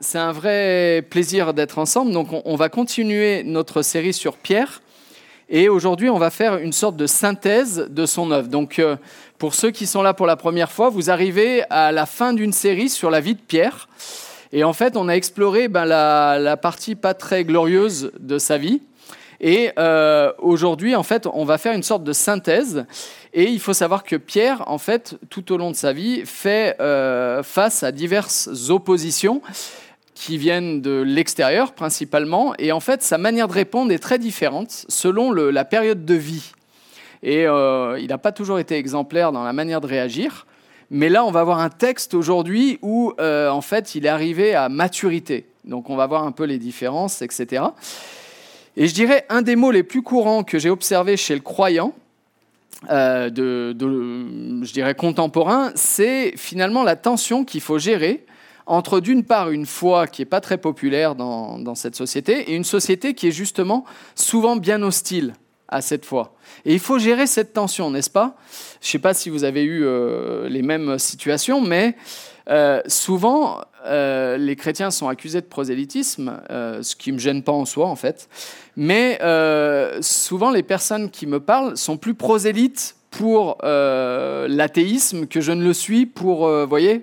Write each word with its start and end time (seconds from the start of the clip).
C'est 0.00 0.18
un 0.18 0.30
vrai 0.30 1.04
plaisir 1.10 1.54
d'être 1.54 1.78
ensemble. 1.78 2.12
Donc, 2.12 2.28
on, 2.44 2.54
va 2.54 2.68
continuer 2.68 3.42
notre 3.42 3.82
série 3.82 4.12
sur 4.12 4.36
Pierre. 4.36 4.80
Et 5.48 5.68
aujourd'hui, 5.68 6.08
on 6.08 6.18
va 6.18 6.30
faire 6.30 6.58
une 6.58 6.72
sorte 6.72 6.96
de 6.96 7.08
synthèse 7.08 7.88
de 7.90 8.06
son 8.06 8.30
œuvre. 8.30 8.46
Donc, 8.46 8.78
euh, 8.78 8.96
pour 9.38 9.54
ceux 9.54 9.72
qui 9.72 9.86
sont 9.86 10.02
là 10.02 10.14
pour 10.14 10.26
la 10.26 10.36
première 10.36 10.70
fois, 10.70 10.88
vous 10.88 11.10
arrivez 11.10 11.64
à 11.68 11.90
la 11.90 12.06
fin 12.06 12.32
d'une 12.32 12.52
série 12.52 12.88
sur 12.88 13.10
la 13.10 13.20
vie 13.20 13.34
de 13.34 13.40
Pierre. 13.40 13.88
Et 14.52 14.62
en 14.62 14.72
fait, 14.72 14.96
on 14.96 15.08
a 15.08 15.14
exploré 15.14 15.66
ben, 15.66 15.84
la, 15.84 16.56
partie 16.56 16.94
pas 16.94 17.14
très 17.14 17.42
glorieuse 17.42 18.12
de 18.20 18.38
sa 18.38 18.56
vie. 18.56 18.82
Et 19.40 19.72
euh, 19.78 20.32
aujourd'hui, 20.38 20.94
en 20.94 21.02
fait, 21.02 21.26
on 21.32 21.44
va 21.44 21.58
faire 21.58 21.72
une 21.72 21.82
sorte 21.82 22.04
de 22.04 22.12
synthèse. 22.12 22.86
Et 23.32 23.44
il 23.44 23.60
faut 23.60 23.72
savoir 23.72 24.04
que 24.04 24.16
Pierre, 24.16 24.62
en 24.66 24.78
fait, 24.78 25.16
tout 25.28 25.52
au 25.52 25.56
long 25.56 25.72
de 25.72 25.76
sa 25.76 25.92
vie, 25.92 26.22
fait 26.24 26.76
euh, 26.80 27.42
face 27.42 27.82
à 27.82 27.90
diverses 27.90 28.48
oppositions 28.68 29.42
qui 30.18 30.36
viennent 30.36 30.80
de 30.80 31.00
l'extérieur 31.00 31.72
principalement. 31.72 32.52
Et 32.58 32.72
en 32.72 32.80
fait, 32.80 33.04
sa 33.04 33.18
manière 33.18 33.46
de 33.46 33.52
répondre 33.52 33.92
est 33.92 34.00
très 34.00 34.18
différente 34.18 34.84
selon 34.88 35.30
la 35.30 35.64
période 35.64 36.04
de 36.04 36.14
vie. 36.14 36.50
Et 37.22 37.46
euh, 37.46 37.96
il 38.00 38.08
n'a 38.08 38.18
pas 38.18 38.32
toujours 38.32 38.58
été 38.58 38.74
exemplaire 38.74 39.30
dans 39.30 39.44
la 39.44 39.52
manière 39.52 39.80
de 39.80 39.86
réagir. 39.86 40.46
Mais 40.90 41.08
là, 41.08 41.24
on 41.24 41.30
va 41.30 41.44
voir 41.44 41.60
un 41.60 41.68
texte 41.68 42.14
aujourd'hui 42.14 42.80
où, 42.82 43.12
euh, 43.20 43.48
en 43.48 43.60
fait, 43.60 43.94
il 43.94 44.06
est 44.06 44.08
arrivé 44.08 44.56
à 44.56 44.68
maturité. 44.68 45.46
Donc, 45.64 45.88
on 45.88 45.94
va 45.94 46.08
voir 46.08 46.24
un 46.24 46.32
peu 46.32 46.44
les 46.44 46.58
différences, 46.58 47.22
etc. 47.22 47.62
Et 48.76 48.88
je 48.88 48.94
dirais, 48.94 49.24
un 49.28 49.42
des 49.42 49.54
mots 49.54 49.70
les 49.70 49.84
plus 49.84 50.02
courants 50.02 50.42
que 50.42 50.58
j'ai 50.58 50.70
observé 50.70 51.16
chez 51.16 51.34
le 51.34 51.42
croyant, 51.42 51.94
euh, 52.90 53.30
de, 53.30 53.72
je 54.64 54.72
dirais, 54.72 54.96
contemporain, 54.96 55.70
c'est 55.76 56.32
finalement 56.36 56.82
la 56.82 56.96
tension 56.96 57.44
qu'il 57.44 57.60
faut 57.60 57.78
gérer 57.78 58.24
entre 58.68 59.00
d'une 59.00 59.24
part 59.24 59.50
une 59.50 59.66
foi 59.66 60.06
qui 60.06 60.20
n'est 60.20 60.26
pas 60.26 60.40
très 60.40 60.58
populaire 60.58 61.14
dans, 61.14 61.74
cette 61.74 61.96
société 61.96 62.50
et 62.50 62.54
une 62.54 62.64
société 62.64 63.14
qui 63.14 63.26
est 63.28 63.32
justement 63.32 63.84
souvent 64.14 64.56
bien 64.56 64.82
hostile 64.82 65.34
à 65.68 65.80
cette 65.80 66.04
foi. 66.04 66.34
Et 66.64 66.74
il 66.74 66.78
faut 66.78 66.98
gérer 66.98 67.26
cette 67.26 67.52
tension, 67.52 67.90
n'est-ce 67.90 68.10
pas? 68.10 68.36
Je 68.80 68.88
ne 68.88 68.90
sais 68.92 68.98
pas 68.98 69.14
si 69.14 69.30
vous 69.30 69.44
avez 69.44 69.64
eu 69.64 69.84
euh, 69.84 70.48
les 70.48 70.62
mêmes 70.62 70.98
situations, 70.98 71.60
mais 71.60 71.96
euh, 72.48 72.80
souvent, 72.86 73.60
euh, 73.86 74.36
les 74.36 74.56
chrétiens 74.56 74.90
sont 74.90 75.08
accusés 75.08 75.40
de 75.40 75.46
prosélytisme, 75.46 76.40
ce 76.48 76.96
qui 76.96 77.10
ne 77.10 77.16
me 77.16 77.20
gêne 77.20 77.42
pas 77.42 77.52
en 77.52 77.64
soi, 77.64 77.86
en 77.86 77.96
fait. 77.96 78.28
Mais 78.76 79.18
souvent, 80.00 80.50
les 80.50 80.62
personnes 80.62 81.10
qui 81.10 81.26
me 81.26 81.40
parlent 81.40 81.76
sont 81.76 81.96
plus 81.96 82.14
prosélytes 82.14 82.96
pour 83.10 83.58
l'athéisme 83.62 85.26
que 85.26 85.40
je 85.40 85.52
ne 85.52 85.64
le 85.64 85.72
suis 85.72 86.06
pour, 86.06 86.48
voyez, 86.66 87.02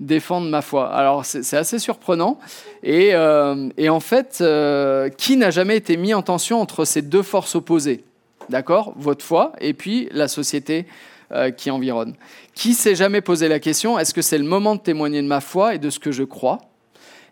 défendre 0.00 0.48
ma 0.48 0.62
foi. 0.62 0.88
Alors 0.88 1.24
c'est 1.24 1.56
assez 1.56 1.78
surprenant. 1.78 2.38
Et, 2.82 3.10
euh, 3.14 3.68
en 3.88 4.00
fait, 4.00 4.38
euh, 4.40 5.10
qui 5.10 5.36
n'a 5.36 5.50
jamais 5.50 5.76
été 5.76 5.96
mis 5.96 6.14
en 6.14 6.22
tension 6.22 6.60
entre 6.60 6.84
ces 6.84 7.02
deux 7.02 7.22
forces 7.22 7.54
opposées? 7.54 8.04
D'accord? 8.48 8.94
Votre 8.96 9.24
foi 9.24 9.52
et 9.60 9.74
puis 9.74 10.08
la 10.12 10.26
société 10.26 10.86
euh, 11.32 11.50
qui 11.50 11.70
environne. 11.70 12.16
Qui 12.54 12.74
s'est 12.74 12.96
jamais 12.96 13.20
posé 13.20 13.46
la 13.46 13.60
question 13.60 13.98
est-ce 13.98 14.14
que 14.14 14.22
c'est 14.22 14.38
le 14.38 14.44
moment 14.44 14.74
de 14.74 14.80
témoigner 14.80 15.22
de 15.22 15.28
ma 15.28 15.40
foi 15.40 15.74
et 15.74 15.78
de 15.78 15.90
ce 15.90 15.98
que 15.98 16.10
je 16.10 16.24
crois? 16.24 16.58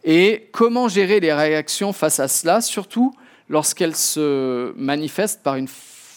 Et 0.05 0.49
comment 0.53 0.87
gérer 0.87 1.19
les 1.19 1.33
réactions 1.33 1.93
face 1.93 2.21
à 2.21 2.29
cela, 2.29 2.61
surtout 2.61 3.13
lorsqu'elles 3.49 3.97
se 3.97 4.73
manifestent 4.77 5.43
par 5.43 5.57
une 5.57 5.69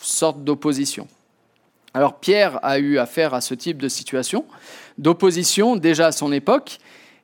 sorte 0.02 0.44
d'opposition? 0.44 1.08
Alors 1.94 2.20
Pierre 2.20 2.60
a 2.64 2.80
eu 2.80 2.98
affaire 2.98 3.34
à 3.34 3.42
ce 3.42 3.54
type 3.54 3.78
de 3.78 3.90
situation, 3.90 4.46
d'opposition 4.98 5.76
déjà 5.76 6.08
à 6.08 6.12
son 6.12 6.32
époque, 6.32 6.78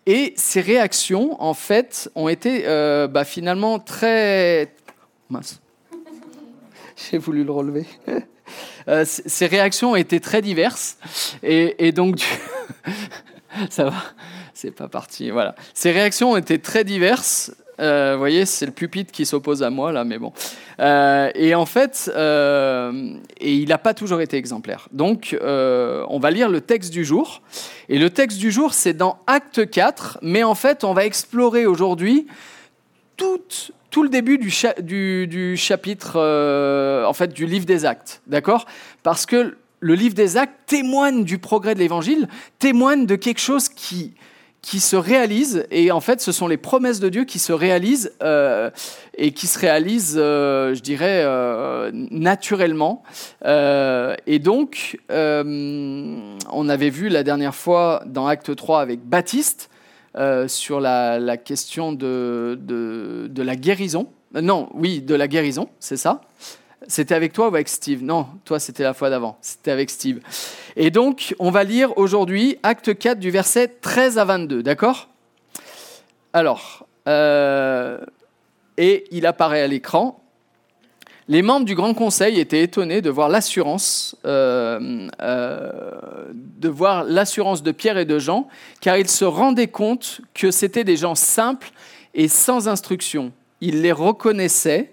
et 0.06 0.34
ses 0.38 0.62
réactions, 0.62 1.42
en 1.42 1.54
fait, 1.54 2.10
ont 2.16 2.30
été 2.30 2.64
euh, 2.66 3.08
bah, 3.08 3.26
finalement 3.26 3.80
très... 3.80 4.73
Mince. 5.30 5.60
J'ai 7.12 7.18
voulu 7.18 7.44
le 7.44 7.52
relever. 7.52 7.86
Euh, 8.88 9.04
ces 9.06 9.48
réactions 9.48 9.92
ont 9.92 9.95
été 9.95 10.22
très 10.22 10.42
diverses, 10.42 10.98
et, 11.44 11.92
donc... 11.92 12.26
Ça 13.70 13.86
va 13.86 14.04
C'est 14.54 14.72
pas 14.72 14.88
parti, 14.88 15.30
voilà. 15.30 15.56
Ces 15.73 15.92
réactions 15.92 16.32
ont 16.32 16.38
été 16.38 16.60
très 16.60 16.83
diverses, 16.83 17.52
euh, 17.80 18.14
vous 18.14 18.20
voyez, 18.20 18.45
c'est 18.45 18.65
le 18.65 18.71
pupitre 18.71 19.11
qui 19.11 19.26
s'oppose 19.26 19.61
à 19.64 19.70
moi 19.70 19.92
là, 19.92 20.04
mais 20.04 20.17
bon. 20.17 20.33
Euh, 20.80 21.30
et 21.36 21.54
en 21.55 21.65
fait, 21.65 22.11
euh, 22.15 23.11
et 23.39 23.54
il 23.54 23.70
n'a 23.70 23.77
pas 23.77 23.93
toujours 23.93 24.21
été 24.21 24.38
exemplaire. 24.38 24.88
Donc, 24.92 25.38
on 25.42 26.20
va 26.20 26.32
lire 26.32 26.49
le 26.49 26.61
texte 26.61 26.92
du 26.92 27.05
jour. 27.05 27.42
Et 27.89 27.99
le 27.99 28.10
texte 28.10 28.38
du 28.39 28.52
jour, 28.52 28.73
c'est 28.73 28.93
dans 28.93 29.20
Acte 29.27 29.70
4, 29.70 30.20
mais 30.21 30.43
en 30.43 30.55
fait, 30.55 30.83
on 30.83 30.93
va 30.93 31.05
explorer 31.05 31.65
aujourd'hui 31.65 32.27
tout, 33.15 33.39
le 34.04 34.09
début 34.09 34.38
du 34.38 35.58
chapitre, 35.58 36.17
en 37.08 37.14
fait, 37.14 37.33
du 37.33 37.45
livre 37.45 37.65
des 37.65 37.86
Actes, 37.86 38.21
d'accord? 38.27 38.65
Parce 39.04 39.26
que 39.26 39.58
le 39.80 39.94
livre 39.94 40.15
des 40.15 40.38
Actes 40.38 40.55
témoigne 40.65 41.23
du 41.23 41.38
progrès 41.38 41.76
de 41.76 41.80
l'Évangile, 41.80 42.27
témoigne 42.59 43.05
de 43.05 43.15
quelque 43.15 43.39
chose 43.39 43.70
qui 43.70 44.14
qui 44.67 44.82
se 44.82 44.98
réalisent, 44.98 45.66
et 45.72 45.92
en 45.92 46.02
fait, 46.02 46.20
ce 46.20 46.33
sont 46.33 46.45
les 46.45 46.58
promesses 46.58 47.00
de 47.00 47.08
Dieu 47.08 47.23
qui 47.23 47.39
se 47.39 47.54
réalisent 47.54 48.11
euh, 48.22 48.70
et 49.17 49.32
qui 49.32 49.48
se 49.48 49.58
réalisent, 49.58 50.17
euh, 50.20 50.76
je 50.76 50.82
dirais, 50.82 51.22
euh, 51.23 51.89
naturellement. 51.94 53.02
et 53.45 54.39
donc, 54.39 55.00
on 55.10 56.70
avait 56.70 56.89
vu 56.89 57.08
la 57.08 57.23
dernière 57.23 57.56
fois 57.56 58.04
dans 58.08 58.27
Acte 58.27 58.54
3 58.54 58.82
avec 58.82 59.00
Baptiste 59.06 59.70
sur 60.48 60.82
la, 60.82 61.38
question 61.38 61.94
de, 61.94 62.60
de, 62.61 63.27
de 63.30 63.44
la 63.44 63.56
guérison. 63.56 64.10
Non, 64.33 64.67
oui, 64.73 65.00
de 65.00 65.16
la 65.16 65.30
guérison, 65.30 65.70
c'est 65.80 65.95
ça. 65.95 66.20
C'était 66.88 67.15
avec 67.15 67.33
toi 67.33 67.45
ou 67.45 67.48
avec 67.49 67.67
Steve? 67.67 68.04
Non, 68.04 68.27
toi 68.45 68.60
c'était 68.60 68.83
la 68.83 68.93
fois 68.93 69.10
d'avant, 69.10 69.38
c'était 69.42 69.71
avec 69.71 69.89
Steve. 69.89 70.20
Et 70.76 70.92
donc, 70.92 71.36
on 71.39 71.49
va 71.49 71.64
lire 71.64 71.98
aujourd'hui 71.98 72.60
acte 72.61 72.98
4 72.98 73.20
du 73.20 73.32
verset 73.32 73.67
13 73.82 74.20
à 74.20 74.26
22, 74.26 74.61
d'accord? 74.61 75.10
Alors, 76.33 76.86
euh, 77.08 77.99
et 78.77 79.05
il 79.11 79.26
apparaît 79.26 79.64
à 79.64 79.67
l'écran. 79.67 80.21
Les 81.30 81.42
membres 81.42 81.65
du 81.65 81.76
Grand 81.76 81.93
Conseil 81.93 82.39
étaient 82.39 82.61
étonnés 82.61 83.02
de 83.02 83.09
voir 83.09 83.27
l'assurance, 83.27 84.15
euh, 84.26 85.09
euh, 85.20 85.92
de 86.33 86.70
voir 86.70 87.04
l'assurance 87.04 87.64
de 87.64 87.71
Pierre 87.71 87.98
et 87.98 88.05
de 88.05 88.20
Jean, 88.20 88.48
car 88.80 88.98
ils 88.98 89.09
se 89.09 89.26
rendaient 89.26 89.67
compte 89.67 90.21
que 90.33 90.52
c'étaient 90.52 90.83
des 90.83 90.95
gens 90.95 91.15
simples 91.15 91.71
et 92.14 92.27
sans 92.27 92.67
instruction. 92.67 93.33
Ils 93.61 93.82
les 93.82 93.92
reconnaissaient 93.92 94.92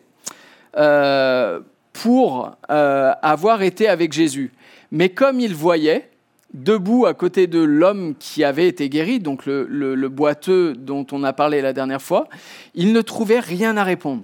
pour 1.95 2.51
euh, 2.71 3.13
avoir 3.23 3.63
été 3.63 3.89
avec 3.89 4.13
Jésus. 4.13 4.53
Mais 4.93 5.09
comme 5.09 5.41
il 5.41 5.55
voyait, 5.55 6.11
debout 6.53 7.07
à 7.07 7.15
côté 7.15 7.47
de 7.47 7.61
l'homme 7.61 8.15
qui 8.19 8.45
avait 8.45 8.69
été 8.69 8.91
guéri, 8.91 9.21
donc 9.21 9.47
le, 9.47 10.09
boiteux 10.09 10.75
dont 10.75 11.07
on 11.13 11.25
a 11.25 11.33
parlé 11.33 11.63
la 11.63 11.73
dernière 11.73 12.03
fois, 12.03 12.29
il 12.75 12.93
ne 12.93 13.01
trouvait 13.01 13.41
rien 13.41 13.77
à 13.79 13.85
répondre. 13.85 14.23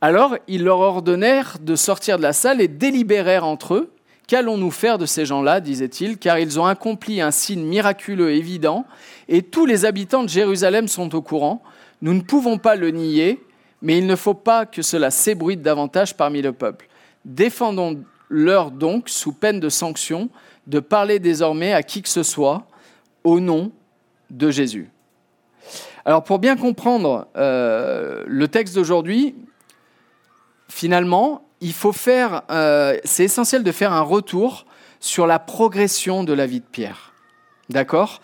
Alors 0.00 0.36
ils 0.48 0.64
leur 0.64 0.80
ordonnèrent 0.80 1.58
de 1.60 1.76
sortir 1.76 2.16
de 2.16 2.22
la 2.22 2.32
salle 2.32 2.60
et 2.60 2.68
délibérèrent 2.68 3.46
entre 3.46 3.74
eux. 3.74 3.92
Qu'allons-nous 4.26 4.70
faire 4.70 4.98
de 4.98 5.06
ces 5.06 5.26
gens-là 5.26 5.60
disait-il, 5.60 6.16
car 6.16 6.38
ils 6.38 6.58
ont 6.58 6.66
accompli 6.66 7.20
un 7.20 7.30
signe 7.30 7.64
miraculeux 7.64 8.30
évident, 8.30 8.86
et 9.28 9.42
tous 9.42 9.66
les 9.66 9.84
habitants 9.84 10.22
de 10.22 10.28
Jérusalem 10.28 10.88
sont 10.88 11.14
au 11.14 11.22
courant. 11.22 11.62
Nous 12.00 12.14
ne 12.14 12.22
pouvons 12.22 12.56
pas 12.56 12.76
le 12.76 12.90
nier, 12.90 13.40
mais 13.82 13.98
il 13.98 14.06
ne 14.06 14.16
faut 14.16 14.34
pas 14.34 14.64
que 14.64 14.80
cela 14.80 15.10
s'ébruite 15.10 15.60
davantage 15.60 16.16
parmi 16.16 16.40
le 16.40 16.52
peuple. 16.52 16.88
Défendons-leur 17.24 18.70
donc, 18.70 19.08
sous 19.08 19.32
peine 19.32 19.60
de 19.60 19.68
sanction, 19.68 20.30
de 20.66 20.80
parler 20.80 21.18
désormais 21.18 21.72
à 21.72 21.82
qui 21.82 22.02
que 22.02 22.08
ce 22.08 22.22
soit 22.22 22.66
au 23.24 23.40
nom 23.40 23.72
de 24.30 24.50
Jésus. 24.50 24.88
Alors 26.04 26.24
pour 26.24 26.38
bien 26.38 26.56
comprendre 26.56 27.28
euh, 27.36 28.24
le 28.26 28.48
texte 28.48 28.74
d'aujourd'hui, 28.74 29.34
finalement, 30.68 31.44
il 31.60 31.72
faut 31.72 31.92
faire, 31.92 32.42
euh, 32.50 32.96
c'est 33.04 33.24
essentiel 33.24 33.62
de 33.62 33.72
faire 33.72 33.92
un 33.92 34.00
retour 34.00 34.66
sur 34.98 35.26
la 35.26 35.38
progression 35.38 36.24
de 36.24 36.32
la 36.32 36.46
vie 36.46 36.60
de 36.60 36.66
Pierre. 36.66 37.12
D'accord? 37.68 38.20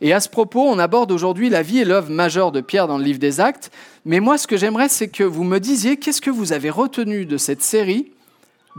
Et 0.00 0.12
à 0.12 0.20
ce 0.20 0.28
propos, 0.28 0.62
on 0.62 0.78
aborde 0.78 1.12
aujourd'hui 1.12 1.48
la 1.48 1.62
vie 1.62 1.78
et 1.78 1.84
l'œuvre 1.84 2.10
majeure 2.10 2.52
de 2.52 2.60
Pierre 2.60 2.88
dans 2.88 2.98
le 2.98 3.04
livre 3.04 3.18
des 3.18 3.40
Actes. 3.40 3.70
Mais 4.04 4.20
moi, 4.20 4.38
ce 4.38 4.46
que 4.46 4.56
j'aimerais, 4.56 4.88
c'est 4.88 5.08
que 5.08 5.24
vous 5.24 5.44
me 5.44 5.58
disiez 5.58 5.96
qu'est-ce 5.96 6.20
que 6.20 6.30
vous 6.30 6.52
avez 6.52 6.70
retenu 6.70 7.26
de 7.26 7.36
cette 7.36 7.62
série 7.62 8.12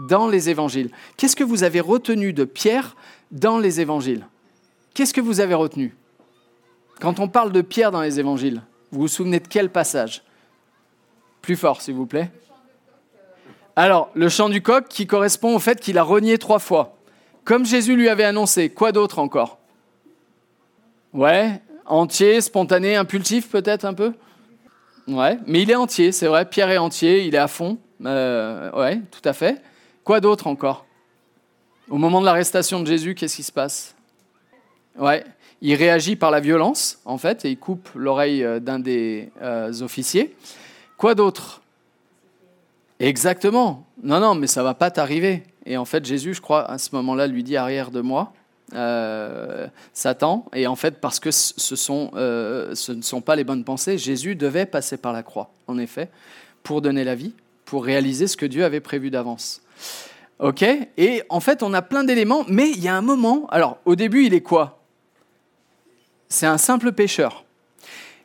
dans 0.10 0.28
les 0.28 0.50
évangiles? 0.50 0.92
Qu'est-ce 1.18 1.36
que 1.36 1.44
vous 1.44 1.64
avez 1.64 1.80
retenu 1.80 2.34
de 2.34 2.44
Pierre 2.44 2.96
dans 3.32 3.58
les 3.58 3.82
évangiles? 3.82 4.28
Qu'est-ce 4.94 5.14
que 5.14 5.22
vous 5.22 5.40
avez 5.40 5.54
retenu? 5.54 5.96
Quand 7.00 7.20
on 7.20 7.28
parle 7.28 7.52
de 7.52 7.62
Pierre 7.62 7.92
dans 7.92 8.02
les 8.02 8.20
évangiles, 8.20 8.62
vous 8.92 9.02
vous 9.02 9.08
souvenez 9.08 9.40
de 9.40 9.48
quel 9.48 9.70
passage? 9.70 10.24
Plus 11.42 11.56
fort, 11.56 11.82
s'il 11.82 11.96
vous 11.96 12.06
plaît. 12.06 12.32
Alors, 13.76 14.10
le 14.14 14.30
chant 14.30 14.48
du 14.48 14.62
coq 14.62 14.88
qui 14.88 15.06
correspond 15.06 15.56
au 15.56 15.60
fait 15.60 15.82
qu'il 15.82 15.98
a 15.98 16.04
renié 16.04 16.38
trois 16.38 16.60
fois. 16.60 16.98
Comme 17.44 17.66
Jésus 17.66 17.96
lui 17.96 18.08
avait 18.10 18.24
annoncé, 18.24 18.70
quoi 18.70 18.92
d'autre 18.92 19.20
encore? 19.20 19.60
Ouais, 21.16 21.62
Entier, 21.86 22.42
spontané, 22.42 22.98
impulsif 22.98 23.50
peut-être 23.50 23.86
un 23.86 23.94
peu? 23.94 24.12
Ouais, 25.08 25.38
mais 25.48 25.62
il 25.62 25.72
est 25.72 25.76
entier, 25.76 26.12
c'est 26.12 26.28
vrai. 26.28 26.44
Pierre 26.44 26.70
est 26.72 26.78
entier, 26.78 27.26
il 27.26 27.36
est 27.36 27.40
à 27.40 27.48
fond. 27.48 27.78
Euh, 28.04 28.70
ouais, 28.74 29.00
tout 29.12 29.22
à 29.24 29.32
fait. 29.32 29.62
Quoi 30.04 30.20
d'autre 30.20 30.48
encore? 30.48 30.86
Au 31.90 31.98
moment 31.98 32.20
de 32.20 32.26
l'arrestation 32.26 32.82
de 32.82 32.86
Jésus, 32.88 33.16
qu'est-ce 33.16 33.38
qui 33.38 33.44
se 33.44 33.52
passe? 33.54 33.96
Ouais, 34.98 35.24
il 35.62 35.76
réagit 35.76 36.18
par 36.18 36.32
la 36.32 36.42
violence, 36.42 37.00
en 37.06 37.18
fait, 37.18 37.46
et 37.46 37.52
il 37.52 37.58
coupe 37.58 37.88
l'oreille 37.96 38.44
euh, 38.44 38.60
d'un 38.60 38.80
des 38.80 39.30
euh, 39.42 39.72
officiers. 39.82 40.36
Quoi 40.98 41.16
d'autre? 41.16 41.62
Exactement. 43.00 43.86
Non, 44.04 44.20
non, 44.20 44.36
mais 44.36 44.48
ça 44.48 44.64
va 44.64 44.74
pas 44.74 44.92
t'arriver. 44.92 45.44
Et 45.66 45.78
en 45.78 45.86
fait, 45.86 46.04
Jésus, 46.04 46.34
je 46.34 46.42
crois, 46.42 46.70
à 46.70 46.78
ce 46.78 46.90
moment-là, 46.94 47.28
lui 47.28 47.44
dit 47.44 47.56
arrière 47.56 47.90
de 47.90 48.02
moi, 48.02 48.34
euh, 48.74 49.68
Satan. 49.94 50.46
Et 50.54 50.68
en 50.68 50.76
fait, 50.76 51.00
parce 51.00 51.20
que 51.20 51.30
euh, 51.30 52.76
ce 52.76 52.92
ne 52.92 53.02
sont 53.02 53.22
pas 53.22 53.36
les 53.36 53.44
bonnes 53.44 53.64
pensées, 53.64 53.98
Jésus 53.98 54.36
devait 54.36 54.66
passer 54.66 54.98
par 54.98 55.14
la 55.14 55.24
croix, 55.24 55.52
en 55.68 55.78
effet, 55.78 56.10
pour 56.64 56.82
donner 56.82 57.04
la 57.04 57.16
vie, 57.16 57.34
pour 57.66 57.86
réaliser 57.86 58.28
ce 58.28 58.38
que 58.38 58.46
Dieu 58.46 58.66
avait 58.66 58.80
prévu 58.80 59.10
d'avance. 59.10 59.62
OK? 60.40 60.64
Et 60.98 61.24
en 61.30 61.40
fait, 61.40 61.64
on 61.64 61.74
a 61.74 61.82
plein 61.82 62.04
d'éléments, 62.04 62.44
mais 62.48 62.70
il 62.70 62.82
y 62.82 62.88
a 62.88 62.96
un 62.96 63.02
moment. 63.02 63.48
Alors, 63.50 63.78
au 63.86 63.96
début, 63.96 64.26
il 64.26 64.34
est 64.34 64.42
quoi? 64.42 64.82
C'est 66.28 66.48
un 66.48 66.58
simple 66.58 66.92
pécheur. 66.92 67.46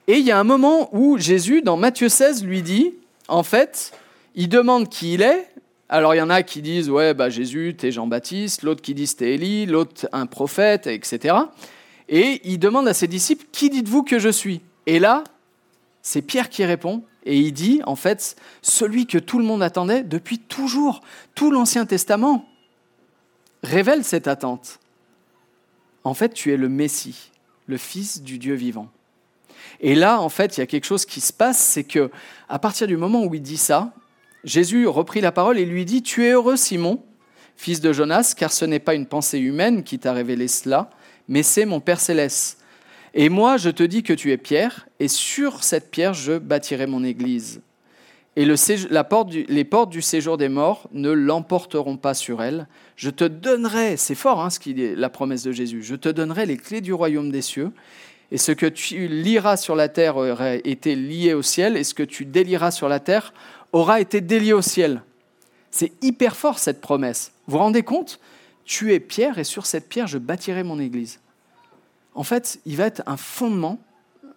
Et 0.07 0.15
il 0.15 0.25
y 0.25 0.33
a 0.33 0.39
un 0.39 0.45
moment 0.45 0.89
où 0.93 1.19
Jésus, 1.19 1.63
dans 1.63 1.77
Matthieu 1.77 2.09
16, 2.09 2.45
lui 2.45 2.63
dit, 2.63 2.95
en 3.29 3.43
fait, 3.43 3.93
il 4.35 4.49
demande 4.49 4.89
qui 4.89 5.15
il 5.15 5.23
est. 5.23 5.49
Alors 5.93 6.15
il 6.15 6.19
y 6.19 6.23
en 6.23 6.31
a 6.31 6.45
qui 6.45 6.63
disent 6.63 6.89
ouais 6.89 7.15
bah 7.15 7.31
Jésus 7.31 7.75
t'es 7.77 7.91
Jean-Baptiste, 7.91 8.63
l'autre 8.63 8.81
qui 8.81 8.95
dit 8.95 9.13
t'es 9.13 9.35
Élie, 9.35 9.67
l'autre 9.67 10.09
un 10.13 10.27
prophète, 10.27 10.87
etc. 10.87 11.35
Et 12.09 12.41
il 12.45 12.59
demande 12.59 12.87
à 12.87 12.95
ses 12.95 13.09
disciples 13.09 13.45
qui 13.51 13.71
dites-vous 13.71 14.05
que 14.05 14.21
je 14.21 14.29
suis? 14.29 14.61
Et 14.87 15.01
là 15.01 15.25
c'est 16.01 16.23
Pierre 16.23 16.49
qui 16.49 16.65
répond 16.65 17.03
et 17.25 17.37
il 17.37 17.53
dit 17.53 17.81
en 17.87 17.97
fait 17.97 18.37
celui 18.63 19.09
que 19.09 19.19
tout 19.19 19.41
le 19.41 19.45
monde 19.45 19.65
attendait 19.65 20.05
depuis 20.05 20.39
toujours, 20.39 21.01
tout 21.35 21.51
l'Ancien 21.51 21.87
Testament 21.87 22.49
révèle 23.65 24.05
cette 24.05 24.29
attente. 24.29 24.79
En 26.05 26.15
fait 26.15 26.33
tu 26.33 26.53
es 26.53 26.57
le 26.57 26.69
Messie, 26.69 27.33
le 27.67 27.77
Fils 27.77 28.23
du 28.23 28.39
Dieu 28.39 28.55
vivant. 28.55 28.89
Et 29.81 29.95
là, 29.95 30.21
en 30.21 30.29
fait, 30.29 30.57
il 30.57 30.61
y 30.61 30.63
a 30.63 30.67
quelque 30.67 30.85
chose 30.85 31.05
qui 31.05 31.21
se 31.21 31.33
passe, 31.33 31.59
c'est 31.59 31.85
que 31.85 32.11
à 32.49 32.59
partir 32.59 32.87
du 32.87 32.97
moment 32.97 33.25
où 33.25 33.35
il 33.35 33.43
dit 33.43 33.57
ça, 33.57 33.93
Jésus 34.45 34.87
reprit 34.87 35.21
la 35.21 35.33
parole 35.33 35.59
et 35.59 35.67
lui 35.67 35.85
dit, 35.85 36.03
Tu 36.03 36.25
es 36.27 36.33
heureux, 36.33 36.57
Simon, 36.57 37.03
fils 37.57 37.81
de 37.81 37.93
Jonas, 37.93 38.35
car 38.37 38.53
ce 38.53 38.65
n'est 38.65 38.79
pas 38.79 38.95
une 38.95 39.07
pensée 39.07 39.39
humaine 39.39 39.83
qui 39.83 39.99
t'a 39.99 40.13
révélé 40.13 40.49
cela, 40.49 40.91
mais 41.29 41.43
c'est 41.43 41.67
mon 41.67 41.81
Père 41.81 42.01
céleste. 42.01 42.59
Et 43.13 43.29
moi, 43.29 43.57
je 43.57 43.71
te 43.71 43.83
dis 43.83 44.03
que 44.03 44.13
tu 44.13 44.33
es 44.33 44.37
Pierre, 44.37 44.89
et 44.99 45.09
sur 45.09 45.65
cette 45.65 45.91
pierre, 45.91 46.15
je 46.15 46.39
bâtirai 46.39 46.87
mon 46.87 47.05
Église. 47.05 47.61
Et 48.37 48.47
les 48.47 49.65
portes 49.65 49.91
du 49.91 50.03
séjour 50.03 50.39
des 50.39 50.49
morts 50.49 50.89
ne 50.93 51.11
l'emporteront 51.11 51.97
pas 51.97 52.15
sur 52.15 52.43
elle. 52.43 52.69
Je 52.95 53.11
te 53.11 53.25
donnerai, 53.25 53.97
c'est 53.97 54.15
fort 54.15 54.41
hein, 54.41 54.49
qui 54.49 54.81
est 54.81 54.95
la 54.95 55.11
promesse 55.11 55.43
de 55.43 55.53
Jésus, 55.53 55.83
je 55.83 55.97
te 55.97 56.09
donnerai 56.09 56.47
les 56.47 56.57
clés 56.57 56.81
du 56.81 56.93
royaume 56.93 57.31
des 57.31 57.43
cieux. 57.43 57.73
Et 58.33 58.39
ce 58.39 58.53
que 58.53 58.67
tu 58.67 59.09
liras 59.09 59.57
sur 59.57 59.75
la 59.75 59.89
terre 59.89 60.17
aura 60.17 60.55
été 60.55 60.95
lié 60.95 61.35
au 61.35 61.43
ciel, 61.43 61.77
et 61.77 61.83
ce 61.83 61.95
que 61.95 62.05
tu 62.05 62.25
délieras 62.25 62.71
sur 62.71 62.89
la 62.89 63.01
terre 63.01 63.35
aura 63.73 64.01
été 64.01 64.21
délié 64.21 64.53
au 64.53 64.63
ciel. 64.63 65.03
C'est 65.71 65.93
hyper 66.03 66.37
fort 66.37 66.59
cette 66.59 66.81
promesse. 66.81 67.33
Vous 67.47 67.53
vous 67.53 67.59
rendez 67.59 67.83
compte? 67.83 68.21
Tu 68.65 68.93
es 68.93 69.01
pierre 69.01 69.39
et 69.39 69.45
sur 69.45 69.67
cette 69.67 69.89
pierre 69.89 70.07
je 70.07 70.19
bâtirai 70.19 70.63
mon 70.63 70.79
église. 70.79 71.21
En 72.15 72.25
fait, 72.25 72.61
il 72.67 72.77
va 72.77 72.87
être 72.87 73.03
un 73.07 73.17
fondement, 73.17 73.79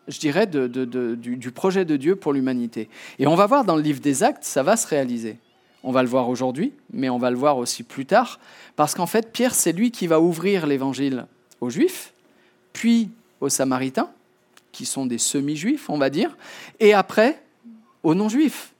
je 0.07 0.19
dirais, 0.19 0.47
du, 0.47 1.17
du 1.17 1.51
projet 1.51 1.85
de 1.85 1.97
Dieu 1.97 2.15
pour 2.15 2.33
l'humanité. 2.33 2.89
Et 3.19 3.27
on 3.27 3.35
va 3.35 3.47
voir 3.47 3.65
dans 3.65 3.75
le 3.75 3.81
livre 3.81 3.99
des 3.99 4.23
actes, 4.23 4.43
ça 4.43 4.63
va 4.63 4.77
se 4.77 4.87
réaliser. 4.87 5.37
On 5.83 5.91
va 5.91 6.01
le 6.01 6.09
voir 6.09 6.29
aujourd'hui, 6.29 6.73
mais 6.91 7.09
on 7.09 7.17
va 7.17 7.29
le 7.29 7.35
voir 7.35 7.57
aussi 7.57 7.83
plus 7.83 8.05
tard, 8.05 8.39
parce 8.75 8.95
qu'en 8.95 9.05
fait, 9.05 9.33
Pierre, 9.33 9.53
c'est 9.53 9.73
lui 9.73 9.91
qui 9.91 10.07
va 10.07 10.21
ouvrir 10.21 10.65
l'évangile 10.65 11.25
aux 11.59 11.69
Juifs, 11.69 12.13
puis 12.71 13.09
aux 13.41 13.49
Samaritains, 13.49 14.09
qui 14.71 14.85
sont 14.85 15.05
des 15.05 15.17
semi-juifs, 15.17 15.89
on 15.89 15.97
va 15.97 16.09
dire, 16.09 16.37
et 16.79 16.93
après 16.93 17.41
aux 18.01 18.15
non-juifs. 18.15 18.72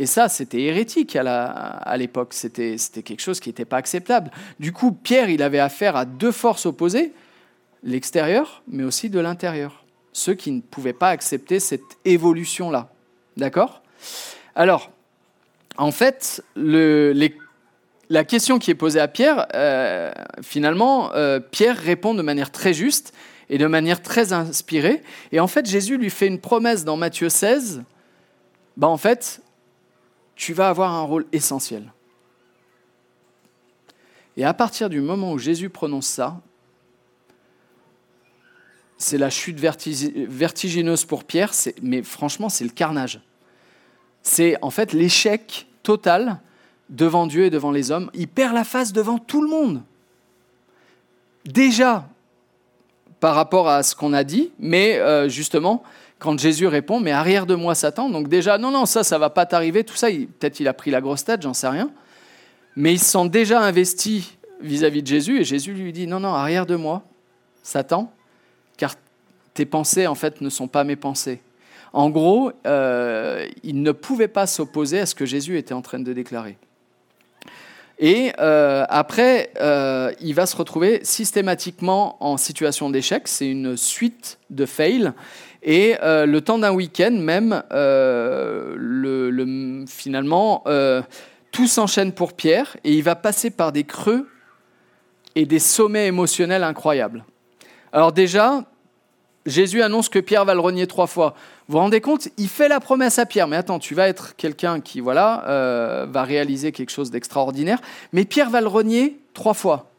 Et 0.00 0.06
ça, 0.06 0.30
c'était 0.30 0.62
hérétique 0.62 1.14
à 1.14 1.94
l'époque, 1.98 2.32
c'était 2.32 2.78
quelque 2.78 3.20
chose 3.20 3.38
qui 3.38 3.50
n'était 3.50 3.66
pas 3.66 3.76
acceptable. 3.76 4.30
Du 4.58 4.72
coup, 4.72 4.92
Pierre, 4.92 5.28
il 5.28 5.42
avait 5.42 5.58
affaire 5.58 5.94
à 5.94 6.06
deux 6.06 6.32
forces 6.32 6.64
opposées, 6.64 7.12
l'extérieur, 7.82 8.62
mais 8.66 8.82
aussi 8.82 9.10
de 9.10 9.20
l'intérieur. 9.20 9.84
Ceux 10.14 10.32
qui 10.32 10.52
ne 10.52 10.62
pouvaient 10.62 10.94
pas 10.94 11.10
accepter 11.10 11.60
cette 11.60 11.98
évolution-là. 12.06 12.88
D'accord? 13.36 13.82
Alors, 14.54 14.90
en 15.76 15.90
fait, 15.90 16.42
la 16.56 18.24
question 18.24 18.58
qui 18.58 18.70
est 18.70 18.74
posée 18.74 19.00
à 19.00 19.08
Pierre, 19.08 19.48
euh, 19.54 20.10
finalement, 20.40 21.12
euh, 21.12 21.40
Pierre 21.40 21.76
répond 21.76 22.14
de 22.14 22.22
manière 22.22 22.50
très 22.50 22.72
juste 22.72 23.12
et 23.50 23.58
de 23.58 23.66
manière 23.66 24.00
très 24.00 24.32
inspirée. 24.32 25.02
Et 25.30 25.40
en 25.40 25.46
fait, 25.46 25.66
Jésus 25.66 25.98
lui 25.98 26.08
fait 26.08 26.26
une 26.26 26.40
promesse 26.40 26.86
dans 26.86 26.96
Matthieu 26.96 27.28
16. 27.28 27.82
Ben, 28.78 28.88
en 28.88 28.96
fait, 28.96 29.42
tu 30.40 30.54
vas 30.54 30.70
avoir 30.70 30.94
un 30.94 31.02
rôle 31.02 31.26
essentiel. 31.32 31.92
Et 34.38 34.44
à 34.46 34.54
partir 34.54 34.88
du 34.88 35.02
moment 35.02 35.32
où 35.32 35.38
Jésus 35.38 35.68
prononce 35.68 36.06
ça, 36.06 36.40
c'est 38.96 39.18
la 39.18 39.28
chute 39.28 39.60
vertigineuse 39.60 41.04
pour 41.04 41.24
Pierre, 41.24 41.52
mais 41.82 42.02
franchement, 42.02 42.48
c'est 42.48 42.64
le 42.64 42.70
carnage. 42.70 43.20
C'est 44.22 44.56
en 44.62 44.70
fait 44.70 44.94
l'échec 44.94 45.66
total 45.82 46.40
devant 46.88 47.26
Dieu 47.26 47.44
et 47.44 47.50
devant 47.50 47.70
les 47.70 47.90
hommes. 47.90 48.10
Il 48.14 48.26
perd 48.26 48.54
la 48.54 48.64
face 48.64 48.94
devant 48.94 49.18
tout 49.18 49.42
le 49.42 49.48
monde. 49.48 49.82
Déjà, 51.44 52.08
par 53.20 53.34
rapport 53.34 53.68
à 53.68 53.82
ce 53.82 53.94
qu'on 53.94 54.14
a 54.14 54.24
dit, 54.24 54.52
mais 54.58 54.96
euh, 54.96 55.28
justement, 55.28 55.82
quand 56.20 56.38
Jésus 56.38 56.68
répond, 56.68 57.00
mais 57.00 57.10
arrière 57.10 57.46
de 57.46 57.56
moi 57.56 57.74
Satan, 57.74 58.08
donc 58.10 58.28
déjà, 58.28 58.58
non, 58.58 58.70
non, 58.70 58.86
ça, 58.86 59.02
ça 59.02 59.18
va 59.18 59.30
pas 59.30 59.46
t'arriver, 59.46 59.82
tout 59.82 59.96
ça, 59.96 60.08
peut-être 60.08 60.60
il 60.60 60.68
a 60.68 60.74
pris 60.74 60.92
la 60.92 61.00
grosse 61.00 61.24
tête, 61.24 61.42
j'en 61.42 61.54
sais 61.54 61.66
rien, 61.66 61.90
mais 62.76 62.92
il 62.92 62.98
se 63.00 63.06
sent 63.06 63.28
déjà 63.30 63.60
investi 63.60 64.36
vis-à-vis 64.60 65.02
de 65.02 65.08
Jésus, 65.08 65.40
et 65.40 65.44
Jésus 65.44 65.72
lui 65.72 65.92
dit, 65.92 66.06
non, 66.06 66.20
non, 66.20 66.34
arrière 66.34 66.66
de 66.66 66.76
moi, 66.76 67.02
Satan, 67.62 68.12
car 68.76 68.94
tes 69.54 69.64
pensées, 69.64 70.06
en 70.06 70.14
fait, 70.14 70.42
ne 70.42 70.50
sont 70.50 70.68
pas 70.68 70.84
mes 70.84 70.96
pensées. 70.96 71.40
En 71.92 72.10
gros, 72.10 72.52
euh, 72.66 73.48
il 73.64 73.82
ne 73.82 73.92
pouvait 73.92 74.28
pas 74.28 74.46
s'opposer 74.46 75.00
à 75.00 75.06
ce 75.06 75.14
que 75.14 75.26
Jésus 75.26 75.58
était 75.58 75.74
en 75.74 75.82
train 75.82 75.98
de 75.98 76.12
déclarer. 76.12 76.56
Et 77.98 78.32
euh, 78.38 78.86
après, 78.88 79.50
euh, 79.60 80.10
il 80.20 80.34
va 80.34 80.46
se 80.46 80.56
retrouver 80.56 81.00
systématiquement 81.02 82.16
en 82.20 82.38
situation 82.38 82.88
d'échec. 82.88 83.28
C'est 83.28 83.48
une 83.48 83.76
suite 83.76 84.38
de 84.48 84.64
fails. 84.64 85.12
Et 85.62 85.96
euh, 86.02 86.26
le 86.26 86.40
temps 86.40 86.58
d'un 86.58 86.72
week-end 86.72 87.12
même, 87.12 87.62
le, 87.70 89.84
finalement, 89.86 90.64
tout 91.52 91.66
s'enchaîne 91.66 92.12
pour 92.12 92.32
Pierre 92.32 92.76
et 92.84 92.94
il 92.94 93.02
va 93.02 93.14
passer 93.14 93.50
par 93.50 93.72
des 93.72 93.84
creux 93.84 94.28
et 95.34 95.46
des 95.46 95.58
sommets 95.58 96.06
émotionnels 96.06 96.64
incroyables. 96.64 97.24
Alors 97.92 98.12
déjà, 98.12 98.64
Jésus 99.46 99.82
annonce 99.82 100.08
que 100.08 100.18
Pierre 100.18 100.44
va 100.44 100.54
le 100.54 100.60
renier 100.60 100.86
trois 100.86 101.06
fois. 101.06 101.34
Vous 101.66 101.72
vous 101.72 101.78
rendez 101.78 102.00
compte 102.00 102.28
Il 102.36 102.48
fait 102.48 102.68
la 102.68 102.80
promesse 102.80 103.18
à 103.18 103.26
Pierre, 103.26 103.48
mais 103.48 103.56
attends, 103.56 103.78
tu 103.78 103.94
vas 103.94 104.08
être 104.08 104.36
quelqu'un 104.36 104.80
qui 104.80 105.00
voilà 105.00 105.48
euh, 105.48 106.06
va 106.08 106.24
réaliser 106.24 106.72
quelque 106.72 106.90
chose 106.90 107.10
d'extraordinaire, 107.10 107.80
mais 108.12 108.24
Pierre 108.24 108.50
va 108.50 108.60
le 108.60 108.66
renier 108.66 109.18
trois 109.34 109.54
fois. 109.54 109.90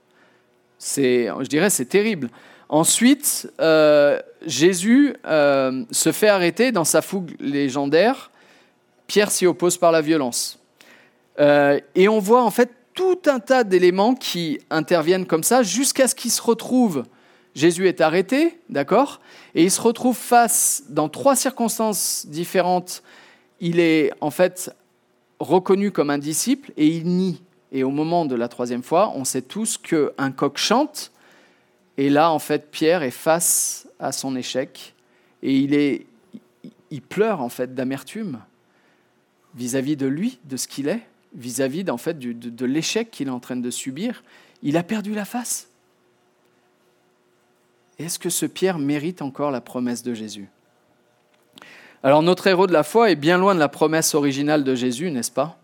C'est, 0.78 1.30
je 1.40 1.48
dirais, 1.48 1.70
c'est 1.70 1.86
terrible. 1.86 2.30
Ensuite, 2.72 3.52
euh, 3.60 4.20
Jésus 4.44 5.16
euh, 5.26 5.86
se 5.92 6.12
fait 6.12 6.30
arrêter 6.30 6.72
dans 6.72 6.86
sa 6.86 7.04
fougue 7.04 7.36
légendaire. 7.40 8.32
Pierre 9.06 9.30
s'y 9.30 9.46
oppose 9.46 9.78
par 9.78 9.92
la 9.92 10.02
violence. 10.02 10.58
et 11.38 12.08
on 12.08 12.20
voit 12.20 12.44
en 12.44 12.52
fait 12.52 12.72
tout 12.94 13.20
un 13.28 13.40
tas 13.40 13.64
d'éléments 13.64 14.16
qui 14.16 14.60
interviennent 14.70 15.28
comme 15.28 15.44
ça 15.44 15.64
jusqu'à 15.64 16.08
ce 16.08 16.16
qu'il 16.16 16.32
se 16.32 16.42
retrouve 16.42 17.04
Jésus 17.54 17.88
est 17.88 18.02
arrêté, 18.02 18.60
d'accord? 18.70 19.20
Et 19.56 19.64
il 19.64 19.72
se 19.72 19.82
retrouve 19.82 20.16
face, 20.16 20.84
dans 20.90 21.10
trois 21.10 21.36
circonstances 21.36 22.26
différentes, 22.28 23.04
il 23.60 23.80
est 23.80 24.12
en 24.22 24.32
fait 24.32 24.74
reconnu 25.40 25.92
comme 25.92 26.10
un 26.10 26.18
disciple 26.18 26.72
et 26.78 26.88
il 26.88 27.06
nie. 27.06 27.42
Et 27.74 27.84
au 27.84 27.90
moment 27.90 28.26
de 28.26 28.36
la 28.36 28.48
troisième 28.48 28.84
fois, 28.84 29.12
on 29.16 29.26
sait 29.26 29.42
tous 29.42 29.78
qu'un 29.78 30.32
coq 30.32 30.58
chante. 30.58 31.12
Et 31.98 32.10
là, 32.10 32.32
en 32.32 32.40
fait, 32.40 32.72
Pierre 32.72 33.04
est 33.04 33.12
face 33.12 33.88
à 34.00 34.12
son 34.12 34.36
échec 34.36 34.96
et 35.44 35.56
il, 35.56 35.74
est, 35.74 36.06
il 36.90 37.02
pleure 37.02 37.42
en 37.42 37.50
fait 37.50 37.76
d'amertume 37.76 38.40
vis-à-vis 39.56 39.98
de 39.98 40.08
lui, 40.08 40.40
de 40.46 40.58
ce 40.58 40.68
qu'il 40.68 40.88
est, 40.88 41.02
vis-à-vis 41.36 41.90
en 41.90 41.98
fait 41.98 42.18
de, 42.18 42.32
de 42.32 42.66
l'échec 42.66 43.12
qu'il 43.12 43.28
est 43.28 43.32
en 43.32 43.40
train 43.40 43.58
de 43.58 43.70
subir. 43.70 44.24
Il 44.64 44.78
a 44.78 44.84
perdu 44.84 45.14
la 45.14 45.26
face. 45.26 45.68
Est-ce 48.00 48.18
que 48.18 48.30
ce 48.30 48.46
Pierre 48.46 48.80
mérite 48.80 49.22
encore 49.22 49.52
la 49.52 49.62
promesse 49.62 50.04
de 50.04 50.14
Jésus? 50.14 50.50
Alors 52.04 52.24
notre 52.24 52.48
héros 52.48 52.66
de 52.66 52.74
la 52.74 52.84
foi 52.84 53.12
est 53.12 53.16
bien 53.16 53.38
loin 53.38 53.54
de 53.54 53.60
la 53.60 53.70
promesse 53.70 54.16
originale 54.16 54.64
de 54.64 54.74
Jésus, 54.74 55.12
n'est-ce 55.12 55.32
pas? 55.32 55.60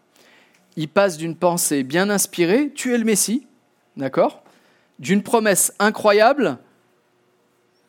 Il 0.75 0.87
passe 0.87 1.17
d'une 1.17 1.35
pensée 1.35 1.81
bien 1.81 2.11
inspirée, 2.11 2.71
tu 2.75 2.93
es 2.93 2.97
le 2.99 3.05
Messie, 3.05 3.47
d'accord? 3.95 4.43
D'une 4.99 5.21
promesse 5.21 5.73
incroyable, 5.79 6.57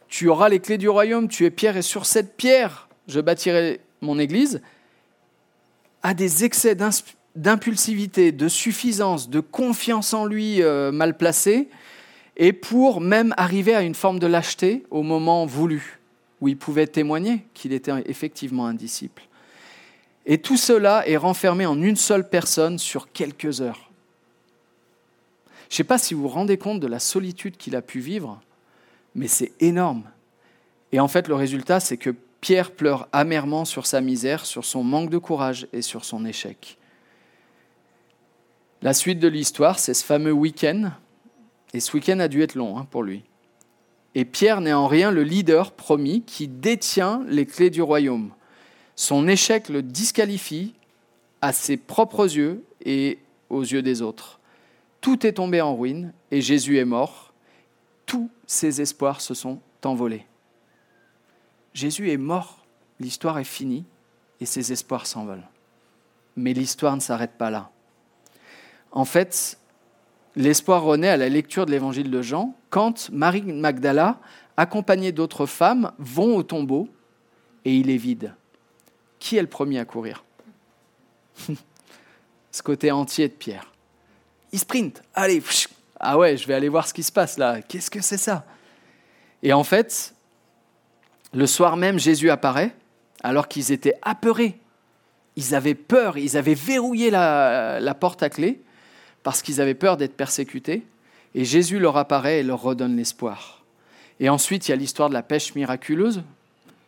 tu 0.08 0.28
auras 0.28 0.48
les 0.48 0.60
clés 0.60 0.78
du 0.78 0.88
royaume, 0.88 1.28
tu 1.28 1.44
es 1.44 1.50
Pierre, 1.50 1.76
et 1.76 1.82
sur 1.82 2.06
cette 2.06 2.36
pierre, 2.36 2.88
je 3.08 3.20
bâtirai 3.20 3.80
mon 4.00 4.18
Église, 4.18 4.60
à 6.02 6.14
des 6.14 6.44
excès 6.44 6.76
d'impulsivité, 7.34 8.32
de 8.32 8.48
suffisance, 8.48 9.28
de 9.30 9.40
confiance 9.40 10.14
en 10.14 10.24
lui 10.24 10.62
euh, 10.62 10.92
mal 10.92 11.16
placée, 11.16 11.68
et 12.36 12.52
pour 12.52 13.00
même 13.00 13.34
arriver 13.36 13.74
à 13.74 13.82
une 13.82 13.94
forme 13.94 14.18
de 14.18 14.26
lâcheté 14.26 14.84
au 14.90 15.02
moment 15.02 15.44
voulu, 15.46 15.98
où 16.40 16.48
il 16.48 16.56
pouvait 16.56 16.86
témoigner 16.86 17.44
qu'il 17.54 17.72
était 17.72 17.92
effectivement 18.06 18.66
un 18.66 18.74
disciple. 18.74 19.24
Et 20.24 20.38
tout 20.38 20.58
cela 20.58 21.08
est 21.08 21.16
renfermé 21.16 21.66
en 21.66 21.80
une 21.80 21.96
seule 21.96 22.28
personne 22.28 22.78
sur 22.78 23.10
quelques 23.12 23.60
heures. 23.60 23.87
Je 25.68 25.74
ne 25.74 25.76
sais 25.76 25.84
pas 25.84 25.98
si 25.98 26.14
vous 26.14 26.22
vous 26.22 26.28
rendez 26.28 26.56
compte 26.56 26.80
de 26.80 26.86
la 26.86 26.98
solitude 26.98 27.56
qu'il 27.56 27.76
a 27.76 27.82
pu 27.82 28.00
vivre, 28.00 28.40
mais 29.14 29.28
c'est 29.28 29.52
énorme. 29.60 30.04
Et 30.92 31.00
en 31.00 31.08
fait, 31.08 31.28
le 31.28 31.34
résultat, 31.34 31.80
c'est 31.80 31.98
que 31.98 32.14
Pierre 32.40 32.70
pleure 32.70 33.08
amèrement 33.12 33.64
sur 33.64 33.86
sa 33.86 34.00
misère, 34.00 34.46
sur 34.46 34.64
son 34.64 34.82
manque 34.82 35.10
de 35.10 35.18
courage 35.18 35.66
et 35.72 35.82
sur 35.82 36.04
son 36.04 36.24
échec. 36.24 36.78
La 38.80 38.94
suite 38.94 39.18
de 39.18 39.28
l'histoire, 39.28 39.78
c'est 39.78 39.94
ce 39.94 40.04
fameux 40.04 40.32
week-end. 40.32 40.92
Et 41.74 41.80
ce 41.80 41.92
week-end 41.92 42.20
a 42.20 42.28
dû 42.28 42.42
être 42.42 42.54
long 42.54 42.78
hein, 42.78 42.86
pour 42.90 43.02
lui. 43.02 43.24
Et 44.14 44.24
Pierre 44.24 44.60
n'est 44.60 44.72
en 44.72 44.86
rien 44.86 45.10
le 45.10 45.22
leader 45.22 45.72
promis 45.72 46.22
qui 46.22 46.48
détient 46.48 47.22
les 47.28 47.44
clés 47.44 47.70
du 47.70 47.82
royaume. 47.82 48.30
Son 48.96 49.28
échec 49.28 49.68
le 49.68 49.82
disqualifie 49.82 50.74
à 51.42 51.52
ses 51.52 51.76
propres 51.76 52.36
yeux 52.36 52.64
et 52.84 53.18
aux 53.50 53.62
yeux 53.62 53.82
des 53.82 54.00
autres. 54.00 54.37
Tout 55.00 55.26
est 55.26 55.34
tombé 55.34 55.60
en 55.60 55.76
ruine 55.76 56.12
et 56.30 56.40
Jésus 56.40 56.78
est 56.78 56.84
mort. 56.84 57.32
Tous 58.06 58.30
ses 58.46 58.80
espoirs 58.80 59.20
se 59.20 59.34
sont 59.34 59.60
envolés. 59.84 60.26
Jésus 61.74 62.10
est 62.10 62.16
mort, 62.16 62.64
l'histoire 62.98 63.38
est 63.38 63.44
finie 63.44 63.84
et 64.40 64.46
ses 64.46 64.72
espoirs 64.72 65.06
s'envolent. 65.06 65.46
Mais 66.36 66.52
l'histoire 66.52 66.96
ne 66.96 67.00
s'arrête 67.00 67.38
pas 67.38 67.50
là. 67.50 67.70
En 68.90 69.04
fait, 69.04 69.58
l'espoir 70.34 70.82
renaît 70.82 71.08
à 71.08 71.16
la 71.16 71.28
lecture 71.28 71.66
de 71.66 71.70
l'évangile 71.70 72.10
de 72.10 72.22
Jean 72.22 72.54
quand 72.70 73.10
Marie 73.10 73.42
Magdala, 73.42 74.18
accompagnée 74.56 75.12
d'autres 75.12 75.46
femmes, 75.46 75.92
vont 75.98 76.36
au 76.36 76.42
tombeau 76.42 76.88
et 77.64 77.76
il 77.76 77.90
est 77.90 77.96
vide. 77.96 78.34
Qui 79.18 79.36
est 79.36 79.42
le 79.42 79.48
premier 79.48 79.78
à 79.78 79.84
courir? 79.84 80.24
Ce 82.50 82.62
côté 82.62 82.90
entier 82.90 83.28
de 83.28 83.34
Pierre. 83.34 83.70
Il 84.52 84.58
sprint. 84.58 85.02
Allez, 85.14 85.42
ah 86.00 86.16
ouais, 86.18 86.36
je 86.36 86.46
vais 86.46 86.54
aller 86.54 86.68
voir 86.68 86.86
ce 86.86 86.94
qui 86.94 87.02
se 87.02 87.12
passe 87.12 87.38
là. 87.38 87.60
Qu'est-ce 87.60 87.90
que 87.90 88.00
c'est 88.00 88.18
ça? 88.18 88.44
Et 89.42 89.52
en 89.52 89.64
fait, 89.64 90.14
le 91.34 91.46
soir 91.46 91.76
même, 91.76 91.98
Jésus 91.98 92.30
apparaît 92.30 92.74
alors 93.22 93.48
qu'ils 93.48 93.72
étaient 93.72 93.94
apeurés. 94.02 94.58
Ils 95.36 95.54
avaient 95.54 95.74
peur, 95.74 96.18
ils 96.18 96.36
avaient 96.36 96.54
verrouillé 96.54 97.10
la, 97.10 97.96
porte 97.98 98.22
à 98.22 98.30
clé 98.30 98.60
parce 99.22 99.42
qu'ils 99.42 99.60
avaient 99.60 99.74
peur 99.74 99.96
d'être 99.96 100.16
persécutés. 100.16 100.84
Et 101.34 101.44
Jésus 101.44 101.78
leur 101.78 101.96
apparaît 101.96 102.40
et 102.40 102.42
leur 102.42 102.62
redonne 102.62 102.96
l'espoir. 102.96 103.62
Et 104.20 104.28
ensuite, 104.28 104.66
il 104.66 104.70
y 104.70 104.74
a 104.74 104.76
l'histoire 104.76 105.08
de 105.08 105.14
la 105.14 105.22
pêche 105.22 105.54
miraculeuse, 105.54 106.22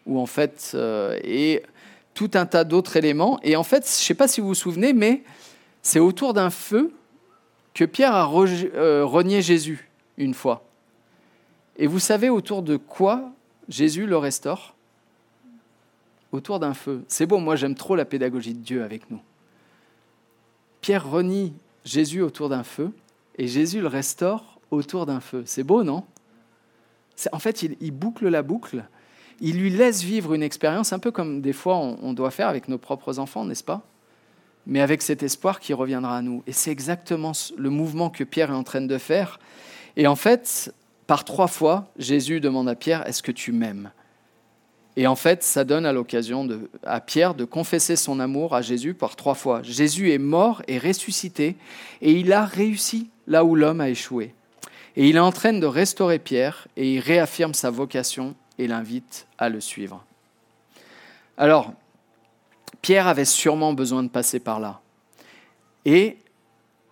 où 0.06 0.18
en 0.18 0.26
fait, 0.26 0.72
euh, 0.74 1.18
et 1.22 1.62
tout 2.14 2.30
un 2.34 2.46
tas 2.46 2.64
d'autres 2.64 2.96
éléments. 2.96 3.38
Et 3.42 3.54
en 3.54 3.62
fait, 3.62 3.84
je 3.84 4.02
ne 4.02 4.04
sais 4.04 4.14
pas 4.14 4.26
si 4.26 4.40
vous 4.40 4.48
vous 4.48 4.54
souvenez, 4.54 4.92
mais 4.92 5.22
c'est 5.82 6.00
autour 6.00 6.32
d'un 6.32 6.50
feu 6.50 6.92
que 7.80 7.86
Pierre 7.86 8.14
a 8.14 8.30
euh, 8.30 9.06
renié 9.06 9.40
Jésus 9.40 9.88
une 10.18 10.34
fois. 10.34 10.66
Et 11.78 11.86
vous 11.86 11.98
savez 11.98 12.28
autour 12.28 12.62
de 12.62 12.76
quoi 12.76 13.32
Jésus 13.70 14.04
le 14.04 14.18
restaure? 14.18 14.74
Autour 16.30 16.60
d'un 16.60 16.74
feu. 16.74 17.02
C'est 17.08 17.24
beau, 17.24 17.38
moi 17.38 17.56
j'aime 17.56 17.74
trop 17.74 17.96
la 17.96 18.04
pédagogie 18.04 18.52
de 18.52 18.58
Dieu 18.58 18.82
avec 18.82 19.10
nous. 19.10 19.22
Pierre 20.82 21.10
renie 21.10 21.54
Jésus 21.86 22.20
autour 22.20 22.50
d'un 22.50 22.64
feu 22.64 22.92
et 23.38 23.48
Jésus 23.48 23.80
le 23.80 23.86
restaure 23.86 24.60
autour 24.70 25.06
d'un 25.06 25.20
feu. 25.20 25.44
C'est 25.46 25.64
beau, 25.64 25.82
non? 25.82 26.04
En 27.32 27.38
fait, 27.38 27.62
il, 27.62 27.92
boucle 27.92 28.28
la 28.28 28.42
boucle. 28.42 28.84
Il 29.40 29.58
lui 29.58 29.70
laisse 29.70 30.02
vivre 30.02 30.34
une 30.34 30.42
expérience 30.42 30.92
un 30.92 30.98
peu 30.98 31.12
comme 31.12 31.40
des 31.40 31.54
fois 31.54 31.76
on 31.76 32.12
doit 32.12 32.30
faire 32.30 32.48
avec 32.48 32.68
nos 32.68 32.76
propres 32.76 33.18
enfants, 33.18 33.46
n'est-ce 33.46 33.64
pas? 33.64 33.82
Mais 34.66 34.80
avec 34.80 35.02
cet 35.02 35.22
espoir 35.22 35.60
qui 35.60 35.72
reviendra 35.72 36.18
à 36.18 36.22
nous. 36.22 36.42
Et 36.46 36.52
c'est 36.52 36.70
exactement 36.70 37.32
le 37.56 37.70
mouvement 37.70 38.10
que 38.10 38.24
Pierre 38.24 38.50
est 38.50 38.54
en 38.54 38.62
train 38.62 38.80
de 38.80 38.98
faire. 38.98 39.40
Et 39.96 40.06
en 40.06 40.16
fait, 40.16 40.72
par 41.06 41.24
trois 41.24 41.48
fois, 41.48 41.90
Jésus 41.98 42.40
demande 42.40 42.68
à 42.68 42.74
Pierre, 42.74 43.06
est-ce 43.06 43.22
que 43.22 43.32
tu 43.32 43.52
m'aimes? 43.52 43.90
Et 44.96 45.06
en 45.06 45.16
fait, 45.16 45.42
ça 45.42 45.64
donne 45.64 45.86
à 45.86 45.92
l'occasion 45.92 46.48
à 46.84 47.00
Pierre 47.00 47.34
de 47.34 47.44
confesser 47.44 47.96
son 47.96 48.20
amour 48.20 48.54
à 48.54 48.60
Jésus 48.60 48.92
par 48.92 49.16
trois 49.16 49.34
fois. 49.34 49.62
Jésus 49.62 50.12
est 50.12 50.18
mort 50.18 50.62
et 50.68 50.78
ressuscité, 50.78 51.56
et 52.02 52.12
il 52.12 52.32
a 52.32 52.44
réussi 52.44 53.08
là 53.26 53.44
où 53.44 53.54
l'homme 53.54 53.80
a 53.80 53.88
échoué. 53.88 54.34
Et 54.96 55.08
il 55.08 55.16
est 55.16 55.20
en 55.20 55.32
train 55.32 55.52
de 55.52 55.66
restaurer 55.66 56.18
Pierre, 56.18 56.66
et 56.76 56.94
il 56.94 57.00
réaffirme 57.00 57.54
sa 57.54 57.70
vocation 57.70 58.34
et 58.58 58.66
l'invite 58.66 59.26
à 59.38 59.48
le 59.48 59.60
suivre. 59.60 60.04
Alors, 61.38 61.72
Pierre 62.82 63.06
avait 63.08 63.24
sûrement 63.24 63.72
besoin 63.72 64.02
de 64.02 64.08
passer 64.08 64.40
par 64.40 64.60
là. 64.60 64.80
Et 65.84 66.18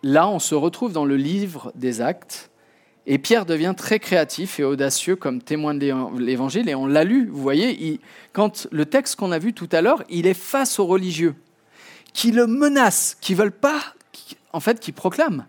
là, 0.03 0.29
on 0.29 0.39
se 0.39 0.55
retrouve 0.55 0.93
dans 0.93 1.05
le 1.05 1.17
livre 1.17 1.73
des 1.75 2.01
actes, 2.01 2.51
et 3.07 3.17
Pierre 3.19 3.47
devient 3.47 3.75
très 3.75 3.99
créatif 3.99 4.61
et 4.61 4.65
audacieux 4.65 5.17
comme 5.17 5.41
témoin 5.41 5.73
de 5.75 6.19
l'Évangile. 6.19 6.69
Et 6.69 6.75
on 6.75 6.87
l'a 6.87 7.05
lu, 7.05 7.27
vous 7.27 7.41
voyez, 7.41 8.01
quand 8.35 8.69
le 8.71 8.85
texte 8.85 9.17
qu'on 9.17 9.33
a 9.33 9.39
vu 9.39 9.55
tout 9.55 9.69
à 9.73 9.81
l'heure, 9.81 10.05
il 10.11 10.27
est 10.27 10.35
face 10.35 10.79
aux 10.79 10.85
religieux, 10.85 11.35
qui 12.13 12.33
le 12.33 12.47
menacent, 12.47 13.17
qui 13.19 13.35
veulent 13.35 13.51
pas, 13.51 13.81
en 14.53 14.61
fait, 14.61 14.79
qui 14.79 14.93
proclament. 14.93 15.47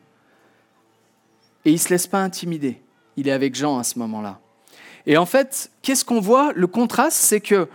Et 1.65 1.71
il 1.71 1.73
ne 1.73 1.79
se 1.79 1.89
laisse 1.89 2.07
pas 2.07 2.19
intimider. 2.19 2.81
Il 3.17 3.27
est 3.27 3.33
avec 3.33 3.55
Jean 3.55 3.77
à 3.77 3.83
ce 3.83 3.99
moment-là. 3.99 4.39
Et 5.05 5.17
en 5.17 5.25
fait, 5.25 5.69
qu'est-ce 5.81 6.05
qu'on 6.05 6.21
voit? 6.21 6.53
Le 6.53 6.67
contraste, 6.67 7.17
c'est 7.17 7.41
que 7.41 7.67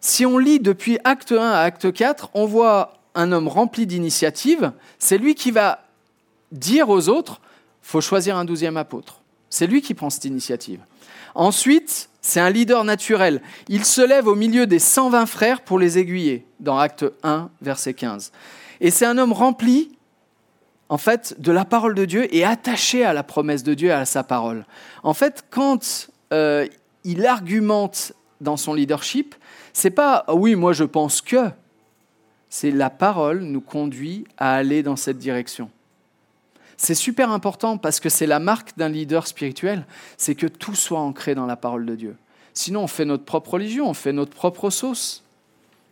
si 0.00 0.26
on 0.26 0.38
lit 0.38 0.60
depuis 0.60 0.98
acte 1.04 1.32
1 1.32 1.38
à 1.38 1.60
acte 1.60 1.92
4, 1.92 2.30
on 2.34 2.46
voit 2.46 2.94
un 3.14 3.32
homme 3.32 3.48
rempli 3.48 3.86
d'initiative. 3.86 4.72
C'est 4.98 5.18
lui 5.18 5.34
qui 5.34 5.50
va 5.50 5.80
dire 6.52 6.88
aux 6.88 7.08
autres 7.08 7.40
faut 7.82 8.00
choisir 8.00 8.36
un 8.36 8.44
douzième 8.44 8.76
apôtre. 8.76 9.22
C'est 9.48 9.66
lui 9.66 9.80
qui 9.80 9.94
prend 9.94 10.10
cette 10.10 10.26
initiative. 10.26 10.80
Ensuite, 11.34 12.10
c'est 12.20 12.40
un 12.40 12.50
leader 12.50 12.84
naturel. 12.84 13.40
Il 13.68 13.84
se 13.86 14.02
lève 14.02 14.26
au 14.26 14.34
milieu 14.34 14.66
des 14.66 14.78
120 14.78 15.24
frères 15.24 15.62
pour 15.62 15.78
les 15.78 15.98
aiguiller, 15.98 16.44
dans 16.60 16.78
Acte 16.78 17.06
1, 17.22 17.48
verset 17.62 17.94
15. 17.94 18.32
Et 18.80 18.90
c'est 18.90 19.06
un 19.06 19.16
homme 19.16 19.32
rempli, 19.32 19.96
en 20.90 20.98
fait, 20.98 21.40
de 21.40 21.50
la 21.50 21.64
parole 21.64 21.94
de 21.94 22.04
Dieu 22.04 22.34
et 22.34 22.44
attaché 22.44 23.04
à 23.04 23.14
la 23.14 23.22
promesse 23.22 23.62
de 23.62 23.72
Dieu 23.72 23.88
et 23.88 23.92
à 23.92 24.04
sa 24.04 24.22
parole. 24.22 24.66
En 25.02 25.14
fait, 25.14 25.44
quand 25.48 26.10
euh, 26.32 26.66
il 27.04 27.24
argumente 27.24 28.12
dans 28.42 28.58
son 28.58 28.74
leadership, 28.74 29.34
c'est 29.72 29.90
pas 29.90 30.24
ah 30.26 30.34
oui, 30.34 30.54
moi 30.54 30.72
je 30.72 30.84
pense 30.84 31.20
que. 31.20 31.50
C'est 32.50 32.70
la 32.70 32.88
parole 32.88 33.40
nous 33.40 33.60
conduit 33.60 34.24
à 34.38 34.54
aller 34.54 34.82
dans 34.82 34.96
cette 34.96 35.18
direction. 35.18 35.70
C'est 36.78 36.94
super 36.94 37.30
important 37.30 37.76
parce 37.76 38.00
que 38.00 38.08
c'est 38.08 38.26
la 38.26 38.38
marque 38.38 38.78
d'un 38.78 38.88
leader 38.88 39.26
spirituel, 39.26 39.84
c'est 40.16 40.34
que 40.34 40.46
tout 40.46 40.76
soit 40.76 41.00
ancré 41.00 41.34
dans 41.34 41.44
la 41.44 41.56
parole 41.56 41.84
de 41.84 41.96
Dieu. 41.96 42.16
Sinon, 42.54 42.84
on 42.84 42.86
fait 42.86 43.04
notre 43.04 43.24
propre 43.24 43.54
religion, 43.54 43.88
on 43.90 43.94
fait 43.94 44.12
notre 44.12 44.34
propre 44.34 44.70
sauce, 44.70 45.24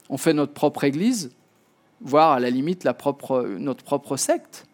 on 0.08 0.16
fait 0.16 0.32
notre 0.32 0.52
propre 0.52 0.84
église, 0.84 1.32
voire 2.00 2.32
à 2.32 2.40
la 2.40 2.50
limite 2.50 2.84
la 2.84 2.94
propre, 2.94 3.44
notre 3.58 3.84
propre 3.84 4.16
secte. 4.16 4.66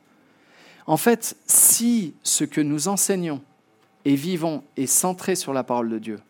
En 0.86 0.96
fait, 0.96 1.36
si 1.46 2.14
ce 2.22 2.44
que 2.44 2.60
nous 2.60 2.88
enseignons 2.88 3.40
et 4.04 4.14
vivons 4.14 4.62
est 4.76 4.86
centré 4.86 5.34
sur 5.34 5.52
la 5.52 5.64
parole 5.64 5.88
de 5.88 5.98
Dieu, 5.98 6.20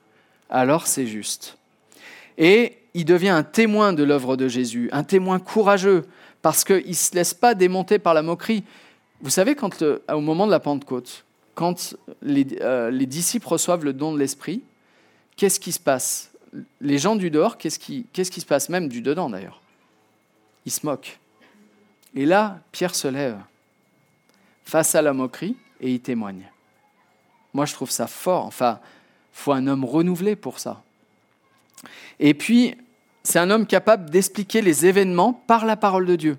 alors 0.49 0.87
c'est 0.87 1.07
juste. 1.07 1.59
Et 2.39 2.79
il 2.95 3.05
devient 3.05 3.31
un 3.31 3.43
témoin 3.43 3.93
de 3.93 4.03
l'œuvre 4.03 4.37
de 4.37 4.49
Jésus, 4.49 4.89
un 4.93 5.05
témoin 5.05 5.39
courageux, 5.39 6.05
parce 6.43 6.65
qu'il 6.65 6.89
ne 6.89 6.93
se 6.93 7.15
laisse 7.15 7.35
pas 7.35 7.55
démonter 7.55 7.99
par 7.99 8.15
la 8.15 8.23
moquerie. 8.23 8.65
Vous 9.21 9.31
savez, 9.31 9.55
quand 9.55 9.83
au 9.83 10.21
moment 10.21 10.47
de 10.47 10.51
la 10.51 10.61
Pentecôte, 10.61 11.25
quand 11.55 11.95
euh, 12.25 12.91
les, 12.91 13.07
disciples 13.07 13.47
reçoivent 13.47 13.85
le 13.85 13.93
don 13.93 14.13
de 14.13 14.19
l'Esprit, 14.19 14.63
qu'est-ce 15.37 15.61
qui 15.61 15.73
se 15.73 15.81
passe? 15.81 16.31
Les 16.81 16.99
gens 16.99 17.17
du 17.17 17.31
dehors, 17.31 17.57
qu'est-ce 17.57 17.79
qui, 17.79 18.07
qu'est-ce 18.13 18.31
qui 18.31 18.41
se 18.41 18.47
passe 18.47 18.69
Même 18.69 18.89
du 18.89 19.01
dedans 19.01 19.31
d'ailleurs? 19.31 19.61
Ils 20.67 20.73
se 20.73 20.85
moquent. 20.85 21.19
Et 22.15 22.27
là, 22.27 22.61
Pierre 22.73 22.95
se 22.95 23.09
lève 23.09 23.39
face 24.65 24.95
à 24.95 25.03
la 25.03 25.13
moquerie 25.13 25.57
et 25.81 25.93
il 25.93 26.01
témoigne. 26.01 26.51
Moi, 27.55 27.67
je 27.67 27.73
trouve 27.73 27.91
ça 27.91 28.07
fort. 28.07 28.47
Enfin, 28.47 28.81
faut 29.33 29.53
un 29.53 29.67
homme 29.67 29.85
renouvelé 29.85 30.37
pour 30.37 30.59
ça. 30.59 30.83
Et 32.21 32.35
puis, 32.35 32.77
c'est 33.23 33.39
un 33.39 33.51
homme 33.51 33.67
capable 33.67 34.11
d'expliquer 34.11 34.63
les 34.63 34.87
événements 34.87 35.33
par 35.33 35.65
la 35.65 35.77
parole 35.77 36.07
de 36.07 36.17
Dieu. 36.17 36.39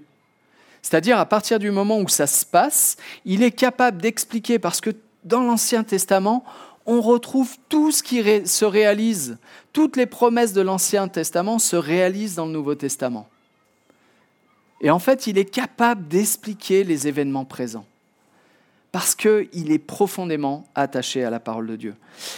C'est-à-dire, 0.81 1.17
à 1.17 1.25
partir 1.25 1.59
du 1.59 1.71
moment 1.71 1.99
où 1.99 2.09
ça 2.09 2.27
se 2.27 2.45
passe, 2.45 2.97
il 3.25 3.41
est 3.41 3.51
capable 3.51 4.01
d'expliquer, 4.01 4.59
parce 4.59 4.81
que 4.81 4.91
dans 5.23 5.41
l'Ancien 5.41 5.83
Testament, 5.83 6.43
on 6.85 6.99
retrouve 6.99 7.55
tout 7.69 7.91
ce 7.91 8.03
qui 8.03 8.21
se 8.45 8.65
réalise, 8.65 9.37
toutes 9.71 9.95
les 9.95 10.05
promesses 10.05 10.51
de 10.51 10.61
l'Ancien 10.61 11.07
Testament 11.07 11.59
se 11.59 11.77
réalisent 11.77 12.35
dans 12.35 12.45
le 12.45 12.51
Nouveau 12.51 12.75
Testament. 12.75 13.29
Et 14.81 14.91
en 14.91 14.99
fait, 14.99 15.27
il 15.27 15.37
est 15.37 15.49
capable 15.49 16.09
d'expliquer 16.09 16.83
les 16.83 17.07
événements 17.07 17.45
présents 17.45 17.85
parce 18.93 19.15
qu'il 19.15 19.71
est 19.71 19.79
profondément 19.79 20.65
attaché 20.75 21.23
à 21.23 21.31
la 21.31 21.39
parole 21.39 21.65
de 21.65 21.75
Dieu. 21.75 21.95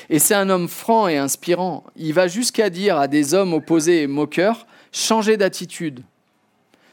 Et 0.10 0.20
c'est 0.20 0.34
un 0.34 0.50
homme 0.50 0.70
franc 0.70 1.10
et 1.10 1.18
inspirant. 1.18 1.84
Il 1.98 2.14
va 2.14 2.30
jusqu'à 2.30 2.70
dire 2.70 2.98
à 2.98 3.10
des 3.10 3.34
hommes 3.34 3.54
opposés 3.54 4.04
et 4.04 4.08
moqueurs, 4.08 4.66
changez 4.94 5.36
d'attitude. 5.36 6.02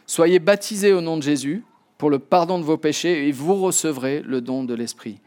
Soyez 0.05 0.41
baptisés 0.41 0.93
au 0.93 1.01
nom 1.01 1.17
de 1.17 1.23
Jésus 1.23 1.63
pour 1.97 2.11
le 2.11 2.19
pardon 2.19 2.59
de 2.59 2.65
vos 2.65 2.77
péchés 2.77 3.29
et 3.29 3.31
vous 3.31 3.55
recevrez 3.55 4.21
le 4.27 4.41
don 4.41 4.65
de 4.65 4.75
l'Esprit. 4.75 5.21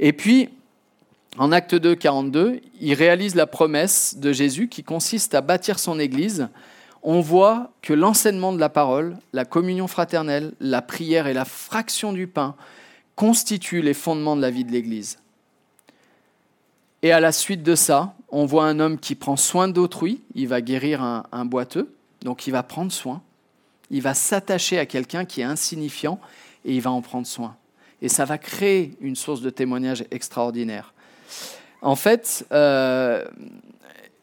Et 0.00 0.12
puis, 0.12 0.48
en 1.38 1.52
acte 1.52 1.76
2, 1.76 1.94
42, 1.94 2.60
il 2.80 2.94
réalise 2.94 3.36
la 3.36 3.46
promesse 3.46 4.16
de 4.18 4.32
Jésus 4.32 4.66
qui 4.66 4.82
consiste 4.82 5.36
à 5.36 5.40
bâtir 5.40 5.78
son 5.78 6.00
Église. 6.00 6.48
On 7.04 7.20
voit 7.20 7.70
que 7.82 7.92
l'enseignement 7.92 8.52
de 8.52 8.58
la 8.58 8.70
parole, 8.70 9.18
la 9.32 9.44
communion 9.44 9.86
fraternelle, 9.86 10.54
la 10.58 10.82
prière 10.82 11.28
et 11.28 11.32
la 11.32 11.44
fraction 11.44 12.12
du 12.12 12.26
pain 12.26 12.56
constituent 13.18 13.82
les 13.82 13.94
fondements 13.94 14.36
de 14.36 14.40
la 14.40 14.50
vie 14.50 14.64
de 14.64 14.70
l'Église. 14.70 15.18
Et 17.02 17.10
à 17.10 17.18
la 17.18 17.32
suite 17.32 17.64
de 17.64 17.74
ça, 17.74 18.14
on 18.28 18.46
voit 18.46 18.66
un 18.66 18.78
homme 18.78 18.96
qui 18.96 19.16
prend 19.16 19.36
soin 19.36 19.66
d'autrui, 19.66 20.22
il 20.36 20.46
va 20.46 20.60
guérir 20.60 21.02
un, 21.02 21.44
boiteux, 21.44 21.92
donc 22.22 22.46
il 22.46 22.52
va 22.52 22.62
prendre 22.62 22.92
soin, 22.92 23.20
il 23.90 24.02
va 24.02 24.14
s'attacher 24.14 24.78
à 24.78 24.86
quelqu'un 24.86 25.24
qui 25.24 25.40
est 25.40 25.44
insignifiant 25.44 26.20
et 26.64 26.76
il 26.76 26.80
va 26.80 26.92
en 26.92 27.02
prendre 27.02 27.26
soin. 27.26 27.56
Et 28.02 28.08
ça 28.08 28.24
va 28.24 28.38
créer 28.38 28.96
une 29.00 29.16
source 29.16 29.40
de 29.40 29.50
témoignage 29.50 30.04
extraordinaire. 30.12 30.94
En 31.82 31.96
fait, 31.96 32.46
euh, 32.52 33.24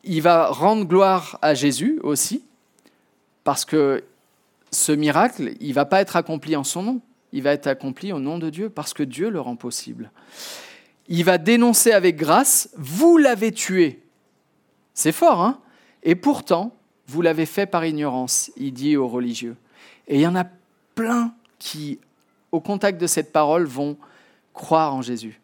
il 0.06 0.22
va 0.22 0.48
rendre 0.48 0.86
gloire 0.86 1.38
à 1.42 1.54
Jésus 1.54 2.00
aussi, 2.02 2.44
parce 3.44 3.66
que 3.66 4.06
ce 4.72 4.94
miracle, 4.94 5.52
il 5.60 5.70
ne 5.70 5.74
va 5.74 5.84
pas 5.84 6.00
être 6.00 6.16
accompli 6.16 6.56
en 6.56 6.64
son 6.64 6.82
nom 6.82 7.02
il 7.36 7.44
va 7.44 7.51
être 7.51 7.68
accompli 7.68 8.13
au 8.13 8.20
nom 8.20 8.39
de 8.39 8.50
Dieu, 8.50 8.70
parce 8.70 8.94
que 8.94 9.04
Dieu 9.04 9.30
le 9.30 9.42
rend 9.42 9.58
possible. 9.58 10.10
Il 11.10 11.25
va 11.25 11.38
dénoncer 11.38 11.92
avec 11.92 12.15
grâce, 12.15 12.70
vous 12.77 13.18
l'avez 13.18 13.51
tué. 13.51 14.01
C'est 14.94 15.12
fort, 15.12 15.42
hein? 15.42 15.60
Et 16.04 16.15
pourtant, 16.15 16.74
vous 17.08 17.22
l'avez 17.22 17.46
fait 17.46 17.65
par 17.65 17.86
ignorance, 17.86 18.51
il 18.56 18.72
dit 18.72 18.96
aux 18.96 19.10
religieux. 19.10 19.58
Et 20.08 20.15
il 20.15 20.22
y 20.22 20.27
en 20.27 20.36
a 20.38 20.46
plein 20.96 21.34
qui, 21.60 22.00
au 22.54 22.62
contact 22.62 23.01
de 23.01 23.06
cette 23.06 23.34
parole, 23.34 23.65
vont 23.65 23.98
croire 24.54 24.96
en 24.96 25.01
Jésus. 25.01 25.42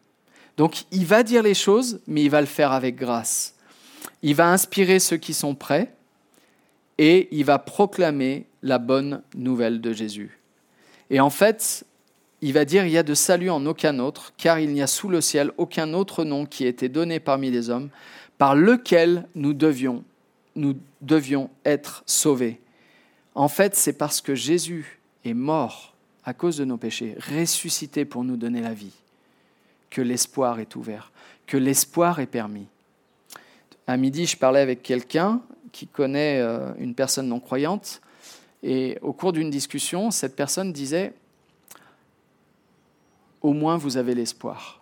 Donc 0.55 0.85
il 0.91 1.05
va 1.05 1.23
dire 1.23 1.43
les 1.43 1.53
choses, 1.53 1.99
mais 2.07 2.23
il 2.23 2.29
va 2.29 2.39
le 2.39 2.47
faire 2.47 2.71
avec 2.71 2.95
grâce. 2.95 3.55
Il 4.21 4.35
va 4.35 4.49
inspirer 4.49 4.99
ceux 4.99 5.17
qui 5.17 5.33
sont 5.33 5.55
prêts 5.55 5.93
et 6.97 7.27
il 7.35 7.43
va 7.43 7.59
proclamer 7.59 8.45
la 8.61 8.77
bonne 8.77 9.23
nouvelle 9.35 9.81
de 9.81 9.91
Jésus. 9.91 10.40
Et 11.11 11.19
en 11.19 11.29
fait, 11.29 11.85
il 12.41 12.53
va 12.53 12.65
dire, 12.65 12.85
il 12.85 12.91
y 12.91 12.97
a 12.97 13.03
de 13.03 13.13
salut 13.13 13.51
en 13.51 13.65
aucun 13.65 13.99
autre, 13.99 14.33
car 14.37 14.59
il 14.59 14.71
n'y 14.71 14.81
a 14.81 14.87
sous 14.87 15.09
le 15.09 15.19
ciel 15.19 15.51
aucun 15.57 15.93
autre 15.93 16.23
nom 16.23 16.45
qui 16.45 16.65
ait 16.65 16.69
été 16.69 16.89
donné 16.89 17.19
parmi 17.19 17.51
les 17.51 17.69
hommes, 17.69 17.89
par 18.37 18.55
lequel 18.55 19.27
nous 19.35 19.53
devions, 19.53 20.03
nous 20.55 20.75
devions 21.01 21.49
être 21.65 22.01
sauvés. 22.05 22.61
En 23.35 23.49
fait, 23.49 23.75
c'est 23.75 23.93
parce 23.93 24.21
que 24.21 24.35
Jésus 24.35 24.99
est 25.25 25.33
mort 25.33 25.93
à 26.23 26.33
cause 26.33 26.57
de 26.57 26.65
nos 26.65 26.77
péchés, 26.77 27.17
ressuscité 27.37 28.05
pour 28.05 28.23
nous 28.23 28.37
donner 28.37 28.61
la 28.61 28.73
vie, 28.73 28.93
que 29.89 30.01
l'espoir 30.01 30.61
est 30.61 30.77
ouvert, 30.77 31.11
que 31.45 31.57
l'espoir 31.57 32.19
est 32.19 32.25
permis. 32.25 32.67
À 33.85 33.97
midi, 33.97 34.25
je 34.25 34.37
parlais 34.37 34.61
avec 34.61 34.81
quelqu'un 34.81 35.41
qui 35.73 35.87
connaît 35.87 36.39
euh, 36.39 36.71
une 36.79 36.95
personne 36.95 37.27
non 37.27 37.41
croyante 37.41 38.01
et 38.63 38.97
au 39.01 39.13
cours 39.13 39.33
d'une 39.33 39.49
discussion, 39.49 40.11
cette 40.11 40.35
personne 40.35 40.71
disait, 40.71 41.13
au 43.41 43.53
moins 43.53 43.77
vous 43.77 43.97
avez 43.97 44.13
l'espoir. 44.13 44.81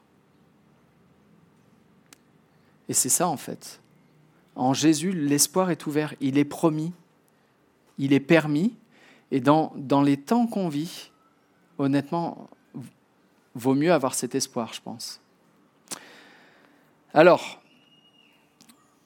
Et 2.89 2.94
c'est 2.94 3.10
ça 3.10 3.28
en 3.28 3.38
fait. 3.38 3.80
En 4.56 4.74
Jésus, 4.74 5.13
l'espoir 5.13 5.72
est 5.72 5.88
ouvert, 5.88 6.13
il 6.20 6.38
est 6.38 6.46
promis, 6.46 6.92
il 7.98 8.12
est 8.13 8.20
permis, 8.20 8.76
et 9.32 9.39
dans, 9.39 9.72
dans 9.76 10.02
les 10.02 10.18
temps 10.18 10.48
qu'on 10.48 10.70
vit, 10.70 11.12
honnêtement, 11.78 12.50
vaut 13.56 13.76
mieux 13.76 13.94
avoir 13.94 14.13
cet 14.13 14.36
espoir, 14.36 14.74
je 14.74 14.82
pense. 14.82 15.22
Alors, 17.13 17.59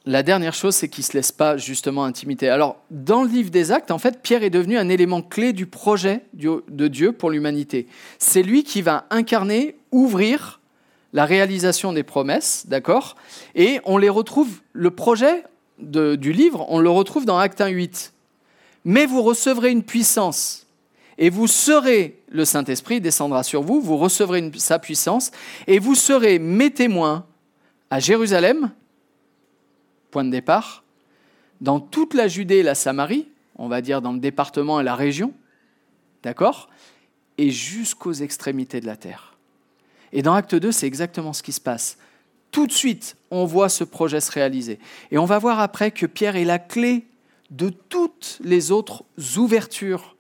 la 0.06 0.22
dernière 0.22 0.54
chose, 0.54 0.76
c'est 0.76 0.90
qu'il 0.90 1.04
ne 1.04 1.06
se 1.06 1.14
laisse 1.14 1.32
pas 1.32 1.56
justement 1.56 2.04
intimider. 2.04 2.50
Alors, 2.50 2.78
dans 2.92 3.24
le 3.24 3.30
livre 3.30 3.50
des 3.50 3.72
actes, 3.72 3.90
en 3.90 4.00
fait, 4.00 4.22
Pierre 4.22 4.44
est 4.44 4.50
devenu 4.50 4.78
un 4.78 4.90
élément 4.90 5.22
clé 5.22 5.54
du 5.54 5.66
projet 5.66 6.26
de 6.34 6.88
Dieu 6.88 7.14
pour 7.14 7.32
l'humanité. 7.32 7.88
C'est 8.20 8.44
lui 8.44 8.64
qui 8.64 8.82
va 8.82 9.06
incarner, 9.12 9.78
ouvrir 9.92 10.60
la 11.14 11.26
réalisation 11.26 11.94
des 11.94 12.04
promesses, 12.04 12.66
d'accord? 12.68 13.16
Et 13.56 13.80
on 13.86 13.98
les 13.98 14.10
retrouve, 14.10 14.62
le 14.74 14.92
projet 14.92 15.44
du 15.80 16.34
livre, 16.34 16.66
on 16.70 16.80
le 16.80 16.90
retrouve 16.90 17.26
dans 17.26 17.38
Acte 17.38 17.62
1, 17.62 17.68
8. 17.68 18.14
Mais 18.84 19.06
vous 19.06 19.22
recevrez 19.22 19.72
une 19.72 19.84
puissance 19.84 20.68
et 21.18 21.30
vous 21.30 21.48
serez, 21.48 22.20
le 22.30 22.44
Saint-Esprit 22.44 23.00
descendra 23.00 23.44
sur 23.44 23.62
vous, 23.62 23.80
vous 23.80 23.98
recevrez 23.98 24.52
sa 24.58 24.80
puissance 24.80 25.32
et 25.68 25.80
vous 25.80 25.96
serez 25.96 26.40
mes 26.40 26.72
témoins 26.72 27.26
à 27.90 28.00
Jérusalem, 28.00 28.72
point 30.14 30.24
de 30.24 30.30
départ, 30.30 30.84
dans 31.60 31.80
toute 31.80 32.14
la 32.14 32.28
Judée 32.28 32.58
et 32.58 32.64
la 32.64 32.76
Samarie, 32.76 33.28
on 33.56 33.68
va 33.68 33.82
dire 33.82 34.02
dans 34.02 34.14
le 34.14 34.20
département 34.20 34.80
et 34.80 34.84
la 34.84 34.96
région, 34.96 35.34
d'accord 36.22 36.70
Et 37.40 37.50
jusqu'aux 37.50 38.14
extrémités 38.14 38.80
de 38.80 38.86
la 38.86 38.96
terre. 38.96 39.36
Et 40.12 40.22
dans 40.22 40.36
Acte 40.36 40.54
2, 40.54 40.72
c'est 40.72 40.86
exactement 40.86 41.34
ce 41.34 41.42
qui 41.42 41.52
se 41.52 41.60
passe. 41.60 41.98
Tout 42.52 42.68
de 42.68 42.72
suite, 42.72 43.18
on 43.32 43.46
voit 43.46 43.70
ce 43.70 43.84
projet 43.84 44.22
se 44.22 44.32
réaliser. 44.32 44.78
Et 45.10 45.18
on 45.18 45.26
va 45.26 45.40
voir 45.40 45.60
après 45.60 45.90
que 45.90 46.06
Pierre 46.06 46.36
est 46.36 46.46
la 46.46 46.60
clé 46.60 47.08
de 47.50 47.70
toutes 47.70 48.40
les 48.44 48.72
autres 48.72 49.04
ouvertures 49.38 50.16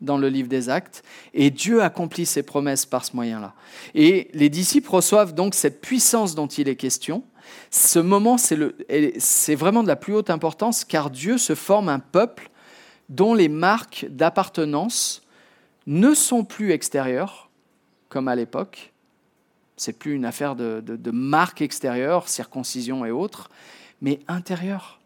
dans 0.00 0.16
le 0.16 0.30
livre 0.30 0.48
des 0.48 0.70
actes, 0.70 1.02
et 1.34 1.50
Dieu 1.50 1.82
accomplit 1.82 2.24
ses 2.24 2.42
promesses 2.42 2.86
par 2.86 3.04
ce 3.04 3.14
moyen-là. 3.14 3.52
Et 3.94 4.30
les 4.32 4.48
disciples 4.48 4.88
reçoivent 4.88 5.34
donc 5.34 5.54
cette 5.54 5.82
puissance 5.82 6.34
dont 6.34 6.46
il 6.46 6.70
est 6.70 6.76
question, 6.76 7.22
ce 7.70 7.98
moment, 7.98 8.36
c'est 8.38 9.54
vraiment 9.54 9.82
de 9.82 9.88
la 9.88 9.96
plus 9.96 10.14
haute 10.14 10.30
importance 10.30 10.84
car 10.84 11.10
Dieu 11.10 11.38
se 11.38 11.54
forme 11.54 11.88
un 11.88 11.98
peuple 11.98 12.50
dont 13.08 13.34
les 13.34 13.48
marques 13.48 14.06
d'appartenance 14.08 15.22
ne 15.86 16.14
sont 16.14 16.44
plus 16.44 16.70
extérieures, 16.70 17.50
comme 18.08 18.28
à 18.28 18.36
l'époque. 18.36 18.92
C'est 19.76 19.92
plus 19.92 20.14
une 20.14 20.24
affaire 20.24 20.56
de, 20.56 20.80
de, 20.80 21.10
marques 21.10 21.62
extérieures, 21.62 22.28
circoncision 22.28 23.04
et 23.04 23.10
autres, 23.10 23.50
mais 24.00 24.20
intérieures. 24.28 25.00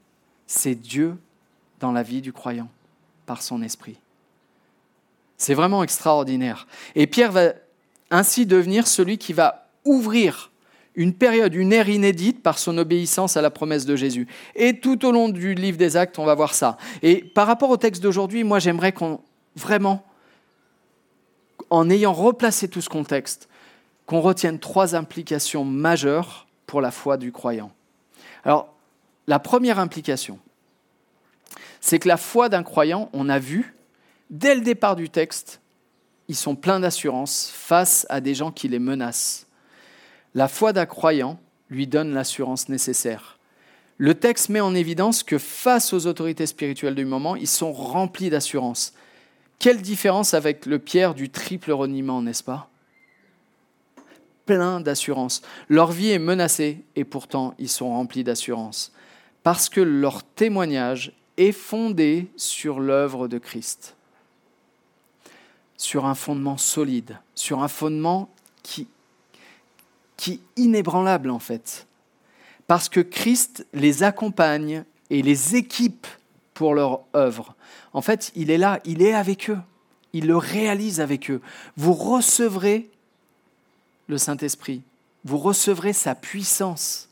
C'est 0.46 0.74
Dieu 0.74 1.16
dans 1.80 1.92
la 1.92 2.02
vie 2.02 2.20
du 2.20 2.32
croyant, 2.32 2.68
par 3.24 3.42
son 3.42 3.62
esprit. 3.62 3.98
C'est 5.36 5.54
vraiment 5.54 5.82
extraordinaire. 5.82 6.66
Et 6.94 7.06
Pierre 7.06 7.32
va 7.32 7.52
ainsi 8.10 8.46
devenir 8.46 8.86
celui 8.86 9.18
qui 9.18 9.32
va 9.32 9.68
ouvrir 9.84 10.50
une 10.96 11.14
période, 11.14 11.54
une 11.54 11.72
ère 11.72 11.88
inédite 11.88 12.42
par 12.42 12.58
son 12.58 12.78
obéissance 12.78 13.36
à 13.36 13.42
la 13.42 13.50
promesse 13.50 13.84
de 13.84 13.96
Jésus. 13.96 14.28
Et 14.54 14.78
tout 14.80 15.04
au 15.04 15.12
long 15.12 15.28
du 15.28 15.54
livre 15.54 15.76
des 15.76 15.96
actes, 15.96 16.18
on 16.18 16.24
va 16.24 16.34
voir 16.34 16.54
ça. 16.54 16.78
Et 17.02 17.22
par 17.22 17.46
rapport 17.46 17.70
au 17.70 17.76
texte 17.76 18.02
d'aujourd'hui, 18.02 18.44
moi 18.44 18.58
j'aimerais 18.58 18.92
qu'on, 18.92 19.20
vraiment, 19.56 20.04
en 21.70 21.90
ayant 21.90 22.12
replacé 22.12 22.68
tout 22.68 22.80
ce 22.80 22.88
contexte, 22.88 23.48
qu'on 24.06 24.20
retienne 24.20 24.58
trois 24.58 24.94
implications 24.94 25.64
majeures 25.64 26.46
pour 26.66 26.80
la 26.80 26.90
foi 26.90 27.16
du 27.16 27.32
croyant. 27.32 27.72
Alors, 28.44 28.74
la 29.26 29.38
première 29.38 29.78
implication, 29.78 30.38
c'est 31.80 31.98
que 31.98 32.08
la 32.08 32.16
foi 32.16 32.48
d'un 32.48 32.62
croyant, 32.62 33.08
on 33.12 33.28
a 33.28 33.38
vu, 33.38 33.74
dès 34.30 34.54
le 34.54 34.60
départ 34.60 34.96
du 34.96 35.08
texte, 35.08 35.60
ils 36.28 36.36
sont 36.36 36.54
pleins 36.54 36.80
d'assurance 36.80 37.50
face 37.52 38.06
à 38.08 38.20
des 38.20 38.34
gens 38.34 38.50
qui 38.50 38.68
les 38.68 38.78
menacent 38.78 39.43
la 40.34 40.48
foi 40.48 40.72
d'un 40.72 40.86
croyant 40.86 41.38
lui 41.70 41.86
donne 41.86 42.12
l'assurance 42.12 42.68
nécessaire. 42.68 43.38
Le 43.98 44.14
texte 44.14 44.48
met 44.48 44.60
en 44.60 44.74
évidence 44.74 45.22
que 45.22 45.38
face 45.38 45.92
aux 45.92 46.06
autorités 46.06 46.46
spirituelles 46.46 46.96
du 46.96 47.04
moment, 47.04 47.36
ils 47.36 47.46
sont 47.48 47.72
remplis 47.72 48.30
d'assurance. 48.30 48.92
Quelle 49.60 49.80
différence 49.80 50.34
avec 50.34 50.66
le 50.66 50.78
Pierre 50.78 51.14
du 51.14 51.30
triple 51.30 51.70
reniement, 51.70 52.20
n'est-ce 52.20 52.42
pas? 52.42 52.68
Pleins 54.46 54.80
d'assurance. 54.80 55.42
Leur 55.68 55.92
vie 55.92 56.10
est 56.10 56.18
menacée 56.18 56.82
et 56.96 57.04
pourtant 57.04 57.54
ils 57.58 57.68
sont 57.68 57.88
remplis 57.88 58.24
d'assurance. 58.24 58.92
Parce 59.42 59.68
que 59.68 59.80
leur 59.80 60.24
témoignage 60.24 61.12
est 61.36 61.52
fondé 61.52 62.28
sur 62.36 62.80
l'œuvre 62.80 63.28
de 63.28 63.38
Christ. 63.38 63.96
Sur 65.76 66.06
un 66.06 66.14
fondement 66.14 66.56
solide, 66.56 67.18
sur 67.34 67.62
un 67.62 67.68
fondement 67.68 68.28
qui, 68.62 68.86
qui 70.16 70.32
est 70.32 70.62
inébranlable 70.62 71.30
en 71.30 71.38
fait. 71.38 71.86
Parce 72.66 72.88
que 72.88 73.00
Christ 73.00 73.66
les 73.72 74.02
accompagne 74.02 74.84
et 75.10 75.22
les 75.22 75.56
équipe 75.56 76.06
pour 76.54 76.74
leur 76.74 77.00
œuvre. 77.14 77.54
En 77.92 78.00
fait, 78.00 78.32
il 78.34 78.50
est 78.50 78.58
là, 78.58 78.80
il 78.84 79.02
est 79.02 79.12
avec 79.12 79.50
eux, 79.50 79.58
il 80.12 80.26
le 80.26 80.36
réalise 80.36 81.00
avec 81.00 81.30
eux. 81.30 81.40
Vous 81.76 81.92
recevrez 81.92 82.88
le 84.06 84.18
Saint-Esprit, 84.18 84.82
vous 85.24 85.38
recevrez 85.38 85.92
sa 85.92 86.14
puissance. 86.14 87.08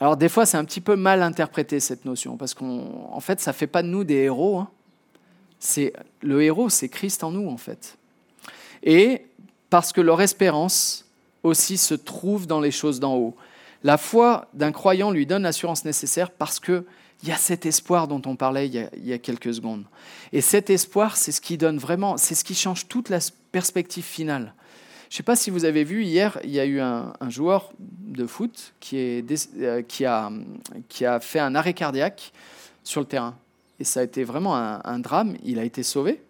Alors 0.00 0.16
des 0.16 0.28
fois, 0.28 0.44
c'est 0.44 0.56
un 0.56 0.64
petit 0.64 0.80
peu 0.80 0.96
mal 0.96 1.22
interprété 1.22 1.80
cette 1.80 2.04
notion, 2.04 2.36
parce 2.36 2.54
qu'en 2.54 3.20
fait, 3.20 3.40
ça 3.40 3.52
ne 3.52 3.56
fait 3.56 3.66
pas 3.66 3.82
de 3.82 3.88
nous 3.88 4.04
des 4.04 4.14
héros. 4.14 4.58
Hein. 4.58 4.68
C'est 5.58 5.92
le 6.20 6.42
héros, 6.42 6.68
c'est 6.68 6.88
Christ 6.88 7.24
en 7.24 7.30
nous, 7.30 7.48
en 7.48 7.56
fait. 7.56 7.96
Et 8.82 9.24
parce 9.74 9.92
que 9.92 10.00
leur 10.00 10.22
espérance 10.22 11.04
aussi 11.42 11.78
se 11.78 11.94
trouve 11.94 12.46
dans 12.46 12.60
les 12.60 12.70
choses 12.70 13.00
d'en 13.00 13.16
haut. 13.16 13.34
La 13.82 13.98
foi 13.98 14.46
d'un 14.54 14.70
croyant 14.70 15.10
lui 15.10 15.26
donne 15.26 15.42
l'assurance 15.42 15.84
nécessaire 15.84 16.30
parce 16.30 16.60
qu'il 16.60 16.84
y 17.24 17.32
a 17.32 17.36
cet 17.36 17.66
espoir 17.66 18.06
dont 18.06 18.22
on 18.24 18.36
parlait 18.36 18.68
il 18.68 18.88
y, 19.02 19.12
a, 19.12 19.18
quelques 19.18 19.52
secondes. 19.52 19.82
Et 20.32 20.42
cet 20.42 20.70
espoir, 20.70 21.16
c'est 21.16 21.32
ce 21.32 21.40
qui 21.40 21.58
donne 21.58 21.78
vraiment, 21.78 22.16
c'est 22.18 22.36
ce 22.36 22.44
qui 22.44 22.54
change 22.54 22.86
toute 22.86 23.08
la 23.08 23.18
perspective 23.50 24.04
finale. 24.04 24.54
Je 25.10 25.14
ne 25.14 25.16
sais 25.16 25.22
pas 25.24 25.34
si 25.34 25.50
vous 25.50 25.64
avez 25.64 25.82
vu, 25.82 26.04
hier, 26.04 26.38
il 26.44 26.50
y 26.50 26.60
a 26.60 26.66
eu 26.66 26.78
un, 26.78 27.12
joueur 27.26 27.72
de 27.80 28.28
foot 28.28 28.74
euh, 28.92 29.82
qui, 29.88 30.04
a, 30.04 31.20
fait 31.20 31.40
un 31.40 31.54
arrêt 31.56 31.74
cardiaque 31.74 32.32
sur 32.84 33.00
le 33.00 33.08
terrain. 33.08 33.34
Et 33.80 33.84
ça 33.84 33.98
a 33.98 34.02
été 34.04 34.22
vraiment 34.22 34.54
un 34.54 34.98
drame. 35.00 35.36
Il 35.42 35.58
a 35.58 35.64
été 35.64 35.82
sauvé. 35.82 36.20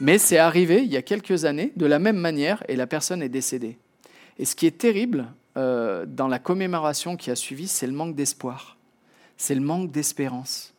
Mais 0.00 0.18
c'est 0.18 0.38
arrivé 0.38 0.82
il 0.82 0.92
y 0.92 0.96
a 0.96 1.02
quelques 1.02 1.44
années 1.44 1.72
de 1.76 1.86
la 1.86 1.98
même 1.98 2.16
manière 2.16 2.62
et 2.68 2.76
la 2.76 2.86
personne 2.86 3.22
est 3.22 3.28
décédée. 3.28 3.78
Et 4.38 4.44
ce 4.44 4.56
qui 4.56 4.66
est 4.66 4.78
terrible, 4.78 5.26
euh, 5.56 6.04
dans 6.06 6.28
la 6.28 6.38
commémoration 6.38 7.16
qui 7.16 7.30
a 7.30 7.36
suivi, 7.36 7.68
c'est 7.68 7.86
le 7.86 7.92
manque 7.92 8.16
d'espoir, 8.16 8.76
c'est 9.36 9.54
le 9.54 9.60
manque 9.60 9.92
d'espérance. 9.92 10.74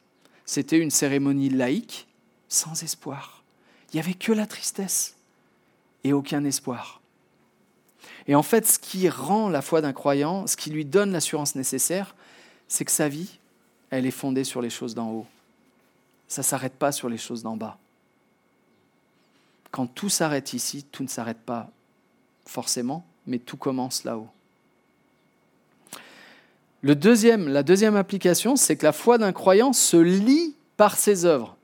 C'était 0.46 0.78
une 0.78 0.92
cérémonie 0.92 1.50
laïque 1.50 2.08
sans 2.50 2.84
espoir. 2.84 3.44
Il 3.92 3.96
n'y 3.96 4.02
avait 4.02 4.14
que 4.14 4.34
la 4.34 4.46
tristesse 4.46 5.16
et 6.04 6.14
aucun 6.14 6.44
espoir. 6.44 7.02
Et 8.28 8.36
en 8.36 8.44
fait, 8.44 8.68
ce 8.68 8.80
qui 8.80 9.08
rend 9.10 9.50
la 9.50 9.62
foi 9.62 9.82
d'un 9.82 9.94
croyant, 9.94 10.46
ce 10.48 10.58
qui 10.58 10.70
lui 10.70 10.86
donne 10.86 11.12
l'assurance 11.12 11.56
nécessaire, 11.56 12.16
c'est 12.68 12.86
que 12.86 12.92
sa 12.92 13.08
vie, 13.08 13.40
elle 13.90 14.06
est 14.06 14.12
fondée 14.12 14.44
sur 14.44 14.62
les 14.62 14.70
choses 14.70 14.96
d'en 14.96 15.12
haut. 15.12 15.28
Ça 16.28 16.42
ne 16.42 16.46
s'arrête 16.46 16.74
pas 16.74 16.92
sur 16.92 17.08
les 17.08 17.18
choses 17.18 17.44
d'en 17.44 17.56
bas. 17.56 17.78
Quand 19.76 19.88
tout 19.88 20.08
s'arrête 20.08 20.54
ici, 20.54 20.86
tout 20.90 21.04
ne 21.04 21.10
s'arrête 21.10 21.42
pas 21.46 21.70
forcément, 22.46 23.06
mais 23.28 23.40
tout 23.40 23.58
commence 23.58 24.06
là-haut. 24.06 24.30
Le 26.80 26.96
deuxième, 26.96 27.50
la 27.50 27.62
deuxième 27.62 27.98
application, 27.98 28.56
c'est 28.56 28.78
que 28.78 28.86
la 28.86 28.94
foi 28.94 29.18
d'un 29.18 29.34
croyant 29.34 29.74
se 29.74 29.98
lie 29.98 30.56
par 30.78 30.96
ses 30.96 31.26
œuvres. 31.26 31.58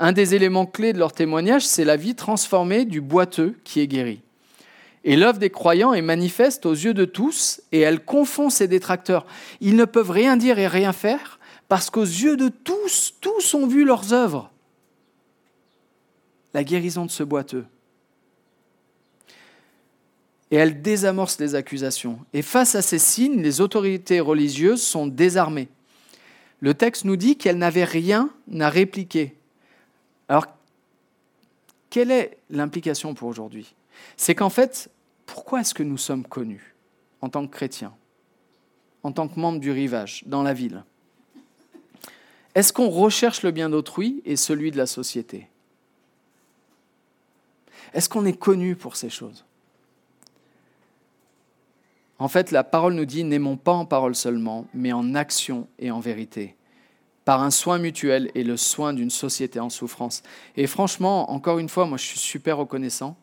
Un 0.00 0.10
des 0.10 0.34
éléments 0.34 0.66
clés 0.66 0.92
de 0.92 0.98
leur 0.98 1.12
témoignage, 1.12 1.64
c'est 1.64 1.84
la 1.84 1.96
vie 1.96 2.16
transformée 2.16 2.84
du 2.84 3.00
boiteux 3.00 3.56
qui 3.62 3.78
est 3.78 3.86
guéri. 3.86 4.20
Et 5.04 5.14
l'œuvre 5.14 5.38
des 5.38 5.50
croyants 5.50 5.94
est 5.94 6.02
manifeste 6.02 6.66
aux 6.66 6.74
yeux 6.74 6.92
de 6.92 7.04
tous 7.04 7.62
et 7.70 7.82
elle 7.82 8.04
confond 8.04 8.50
ses 8.50 8.66
détracteurs. 8.66 9.26
Ils 9.60 9.76
ne 9.76 9.84
peuvent 9.84 10.10
rien 10.10 10.36
dire 10.36 10.58
et 10.58 10.66
rien 10.66 10.92
faire 10.92 11.38
parce 11.68 11.88
qu'aux 11.88 12.02
yeux 12.02 12.36
de 12.36 12.48
tous, 12.48 13.14
tous 13.20 13.54
ont 13.54 13.68
vu 13.68 13.84
leurs 13.84 14.12
œuvres. 14.12 14.50
La 16.56 16.64
guérison 16.64 17.04
de 17.04 17.10
ce 17.10 17.22
boiteux, 17.22 17.66
et 20.50 20.56
elle 20.56 20.80
désamorce 20.80 21.38
les 21.38 21.54
accusations. 21.54 22.18
Et 22.32 22.40
face 22.40 22.74
à 22.74 22.80
ces 22.80 22.98
signes, 22.98 23.42
les 23.42 23.60
autorités 23.60 24.20
religieuses 24.20 24.80
sont 24.80 25.06
désarmées. 25.06 25.68
Le 26.60 26.72
texte 26.72 27.04
nous 27.04 27.16
dit 27.16 27.36
qu'elles 27.36 27.58
n'avaient 27.58 27.84
rien 27.84 28.30
à 28.58 28.70
répliquer. 28.70 29.34
Alors, 30.30 30.46
quelle 31.90 32.10
est 32.10 32.38
l'implication 32.48 33.12
pour 33.12 33.28
aujourd'hui? 33.28 33.74
C'est 34.16 34.34
qu'en 34.34 34.48
fait, 34.48 34.88
pourquoi 35.26 35.60
est-ce 35.60 35.74
que 35.74 35.82
nous 35.82 35.98
sommes 35.98 36.24
connus 36.24 36.74
en 37.20 37.28
tant 37.28 37.46
que 37.46 37.54
chrétiens, 37.54 37.92
en 39.02 39.12
tant 39.12 39.28
que 39.28 39.38
membres 39.38 39.60
du 39.60 39.72
rivage, 39.72 40.24
dans 40.24 40.42
la 40.42 40.54
ville? 40.54 40.84
Est-ce 42.54 42.72
qu'on 42.72 42.88
recherche 42.88 43.42
le 43.42 43.50
bien 43.50 43.68
d'autrui 43.68 44.22
et 44.24 44.36
celui 44.36 44.70
de 44.70 44.78
la 44.78 44.86
société? 44.86 45.50
Est-ce 47.94 48.08
qu'on 48.08 48.24
est 48.24 48.38
connu 48.38 48.76
pour 48.76 48.96
ces 48.96 49.10
choses? 49.10 49.44
En 52.18 52.28
fait, 52.28 52.50
la 52.50 52.64
parole 52.64 52.94
nous 52.94 53.04
dit 53.04 53.24
n'aimons 53.24 53.56
pas 53.56 53.72
en 53.72 53.84
parole 53.84 54.14
seulement, 54.14 54.66
mais 54.72 54.92
en 54.92 55.14
action 55.14 55.68
et 55.78 55.90
en 55.90 56.00
vérité, 56.00 56.56
par 57.24 57.42
un 57.42 57.50
soin 57.50 57.78
mutuel 57.78 58.30
et 58.34 58.42
le 58.42 58.56
soin 58.56 58.94
d'une 58.94 59.10
société 59.10 59.60
en 59.60 59.68
souffrance. 59.68 60.22
Et 60.56 60.66
franchement, 60.66 61.30
encore 61.30 61.58
une 61.58 61.68
fois, 61.68 61.86
moi 61.86 61.98
je 61.98 62.04
suis 62.04 62.18
super 62.18 62.56
reconnaissant 62.56 63.16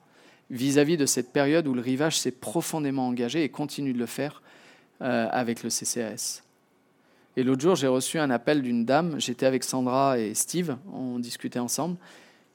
vis-à-vis 0.52 0.98
de 0.98 1.08
cette 1.08 1.34
période 1.34 1.68
où 1.68 1.74
le 1.74 1.82
rivage 1.82 2.20
s'est 2.20 2.32
profondément 2.32 3.08
engagé 3.08 3.44
et 3.44 3.50
continue 3.50 3.94
de 3.94 3.98
le 3.98 4.06
faire 4.06 4.44
euh, 5.02 5.28
avec 5.32 5.64
le 5.64 5.70
CCAS. 5.70 6.44
Et 7.36 7.42
l'autre 7.42 7.62
jour, 7.62 7.76
j'ai 7.76 7.88
reçu 7.88 8.20
un 8.20 8.30
appel 8.30 8.62
d'une 8.62 8.86
dame, 8.86 9.20
j'étais 9.20 9.48
avec 9.48 9.64
Sandra 9.64 10.20
et 10.20 10.36
Steve, 10.36 10.78
on 10.94 11.18
discutait 11.18 11.58
ensemble, 11.58 11.98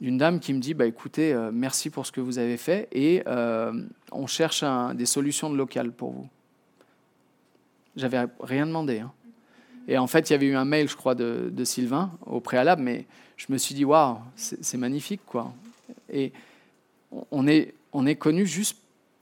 d'une 0.00 0.18
dame 0.18 0.40
qui 0.40 0.52
me 0.52 0.61
dit 0.61 0.74
bah, 0.74 0.87
écoutez, 0.87 1.32
euh, 1.32 1.50
merci 1.52 1.90
pour 1.90 2.06
ce 2.06 2.12
que 2.12 2.20
vous 2.20 2.38
avez 2.38 2.56
fait 2.56 2.88
et 2.92 3.22
euh, 3.26 3.72
on 4.12 4.26
cherche 4.26 4.64
des 4.94 5.06
solutions 5.06 5.50
de 5.50 5.56
local 5.56 5.92
pour 5.92 6.12
vous. 6.12 6.28
J'avais 7.96 8.26
rien 8.40 8.66
demandé. 8.66 9.00
Hein. 9.00 9.12
Et 9.88 9.98
en 9.98 10.06
fait, 10.06 10.30
il 10.30 10.34
y 10.34 10.37
avait 10.37 10.46
eu 10.46 10.54
un 10.54 10.64
mail, 10.64 10.88
je 10.88 10.96
crois, 10.96 11.14
de, 11.14 11.64
Sylvain 11.64 12.12
au 12.26 12.40
préalable, 12.40 12.82
mais 12.82 13.06
je 13.37 13.46
me 13.48 13.58
suis 13.58 13.74
dit 13.74 13.84
waouh, 13.84 14.18
c'est 14.37 14.76
magnifique 14.76 15.22
quoi. 15.26 15.52
Et 16.12 16.32
on 17.30 17.46
est, 17.46 17.74
on 17.92 18.06
est 18.06 18.16
connu 18.16 18.46
juste 18.46 18.76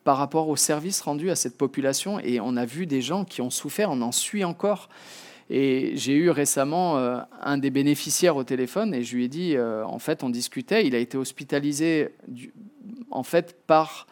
par 0.04 0.18
rapport 0.18 0.48
au 0.48 0.56
service 0.56 1.00
rendu 1.00 1.30
à 1.30 1.36
cette 1.36 1.56
population 1.56 2.20
et 2.20 2.38
on 2.40 2.56
a 2.56 2.64
vu 2.64 2.86
des 2.86 3.02
gens 3.02 3.24
qui 3.24 3.40
ont 3.40 3.50
souffert, 3.50 3.90
on 3.90 4.00
en 4.02 4.12
suit 4.12 4.44
encore. 4.44 4.88
Et 5.48 5.92
j'ai 5.94 6.14
eu 6.14 6.30
récemment 6.30 6.98
euh, 6.98 7.20
un 7.40 7.59
des 7.59 7.70
bénéficiaires 7.70 8.37
au 8.37 8.42
téléphone 8.44 8.94
et 8.94 9.02
je 9.04 9.14
lui 9.14 9.24
ai 9.24 9.28
dit, 9.28 9.56
euh, 9.56 9.85
en 9.85 10.00
fait, 10.00 10.24
on 10.24 10.30
discutait, 10.30 10.87
il 10.87 10.94
a 10.94 10.98
été 10.98 11.16
hospitalisé 11.16 12.09
en 13.11 13.22
fait 13.22 13.56
par 13.66 14.06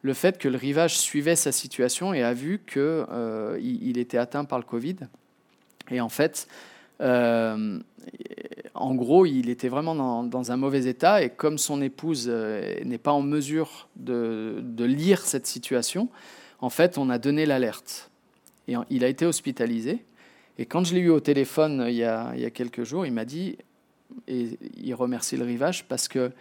le 0.00 0.14
fait 0.14 0.38
que 0.38 0.48
le 0.48 0.56
rivage 0.56 0.96
suivait 0.98 1.36
sa 1.36 1.52
situation 1.52 2.14
et 2.14 2.22
a 2.22 2.32
vu 2.32 2.60
qu'il 2.66 2.80
euh, 2.80 3.58
il 3.60 3.98
était 3.98 4.16
atteint 4.18 4.44
par 4.44 4.58
le 4.58 4.64
Covid. 4.64 4.96
Et 5.90 6.00
en 6.00 6.08
fait, 6.08 6.48
en 7.00 8.94
gros, 8.94 9.26
il 9.26 9.50
était 9.50 9.68
vraiment 9.68 9.94
dans, 9.94 10.22
dans, 10.22 10.52
un 10.52 10.56
mauvais 10.56 10.86
état 10.86 11.22
et 11.22 11.30
comme 11.30 11.58
son 11.58 11.82
épouse 11.82 12.28
n'est 12.28 12.98
pas 12.98 13.12
en 13.12 13.22
mesure 13.22 13.88
de, 13.96 14.60
de, 14.62 14.84
lire 14.84 15.20
cette 15.22 15.46
situation, 15.46 16.08
en 16.60 16.70
fait, 16.70 16.98
on 16.98 17.10
a 17.10 17.18
donné 17.18 17.44
l'alerte. 17.44 18.10
Et 18.68 18.74
il 18.90 19.04
a 19.04 19.08
été 19.08 19.26
hospitalisé. 19.26 20.04
Et 20.58 20.66
quand 20.66 20.84
je 20.84 20.94
l'ai 20.94 21.00
eu 21.00 21.10
au 21.10 21.20
téléphone 21.20 21.80
euh, 21.80 21.90
il 21.90 21.96
y, 21.96 22.04
a, 22.04 22.32
il 22.34 22.40
y 22.40 22.44
a 22.44 22.50
quelques 22.50 22.84
jours, 22.84 23.06
il 23.06 23.12
m'a 23.12 23.24
dit, 23.24 23.56
et 24.28 24.58
il 24.76 24.94
remercie 24.94 25.36
le 25.36 25.44
rivage 25.44 25.84
parce 25.84 26.08
que 26.08 26.32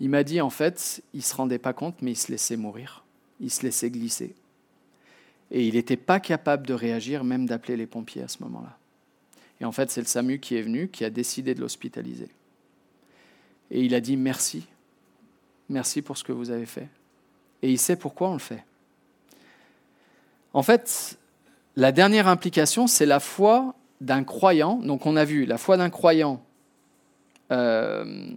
il 0.00 0.08
m'a 0.10 0.22
dit 0.22 0.40
en 0.40 0.50
fait, 0.50 1.02
il 1.12 1.22
se 1.22 1.34
rendait 1.34 1.58
pas 1.58 1.72
compte, 1.72 2.02
mais 2.02 2.12
il 2.12 2.16
se 2.16 2.30
laissait 2.30 2.56
mourir, 2.56 3.04
il 3.40 3.50
se 3.50 3.62
laissait 3.62 3.90
glisser, 3.90 4.34
et 5.50 5.66
il 5.66 5.74
n'était 5.74 5.96
pas 5.96 6.20
capable 6.20 6.66
de 6.66 6.74
réagir, 6.74 7.24
même 7.24 7.46
d'appeler 7.46 7.76
les 7.76 7.86
pompiers 7.86 8.22
à 8.22 8.28
ce 8.28 8.42
moment-là. 8.44 8.78
Et 9.60 9.64
en 9.64 9.72
fait, 9.72 9.90
c'est 9.90 10.00
le 10.00 10.06
SAMU 10.06 10.38
qui 10.38 10.56
est 10.56 10.62
venu, 10.62 10.88
qui 10.88 11.04
a 11.04 11.10
décidé 11.10 11.54
de 11.54 11.60
l'hospitaliser. 11.60 12.28
Et 13.70 13.82
il 13.82 13.94
a 13.94 14.00
dit 14.00 14.16
merci, 14.16 14.66
merci 15.68 16.00
pour 16.00 16.16
ce 16.16 16.22
que 16.22 16.32
vous 16.32 16.50
avez 16.50 16.66
fait. 16.66 16.88
Et 17.62 17.70
il 17.70 17.78
sait 17.78 17.96
pourquoi 17.96 18.30
on 18.30 18.34
le 18.34 18.38
fait. 18.38 18.64
En 20.52 20.62
fait, 20.62 21.18
la 21.78 21.92
dernière 21.92 22.26
implication, 22.26 22.88
c'est 22.88 23.06
la 23.06 23.20
foi 23.20 23.76
d'un 24.00 24.24
croyant. 24.24 24.78
Donc 24.78 25.06
on 25.06 25.14
a 25.14 25.24
vu, 25.24 25.46
la 25.46 25.58
foi 25.58 25.76
d'un 25.76 25.90
croyant 25.90 26.44
euh, 27.52 28.32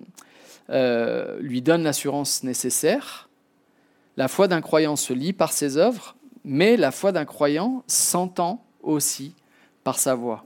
euh, 0.69 1.39
lui 1.39 1.63
donne 1.63 1.81
l'assurance 1.81 2.43
nécessaire. 2.43 3.29
La 4.15 4.27
foi 4.27 4.47
d'un 4.47 4.61
croyant 4.61 4.95
se 4.95 5.11
lie 5.11 5.33
par 5.33 5.53
ses 5.53 5.77
œuvres, 5.77 6.15
mais 6.43 6.77
la 6.77 6.91
foi 6.91 7.11
d'un 7.11 7.25
croyant 7.25 7.83
s'entend 7.87 8.63
aussi 8.83 9.33
par 9.83 9.97
sa 9.97 10.13
voix. 10.13 10.45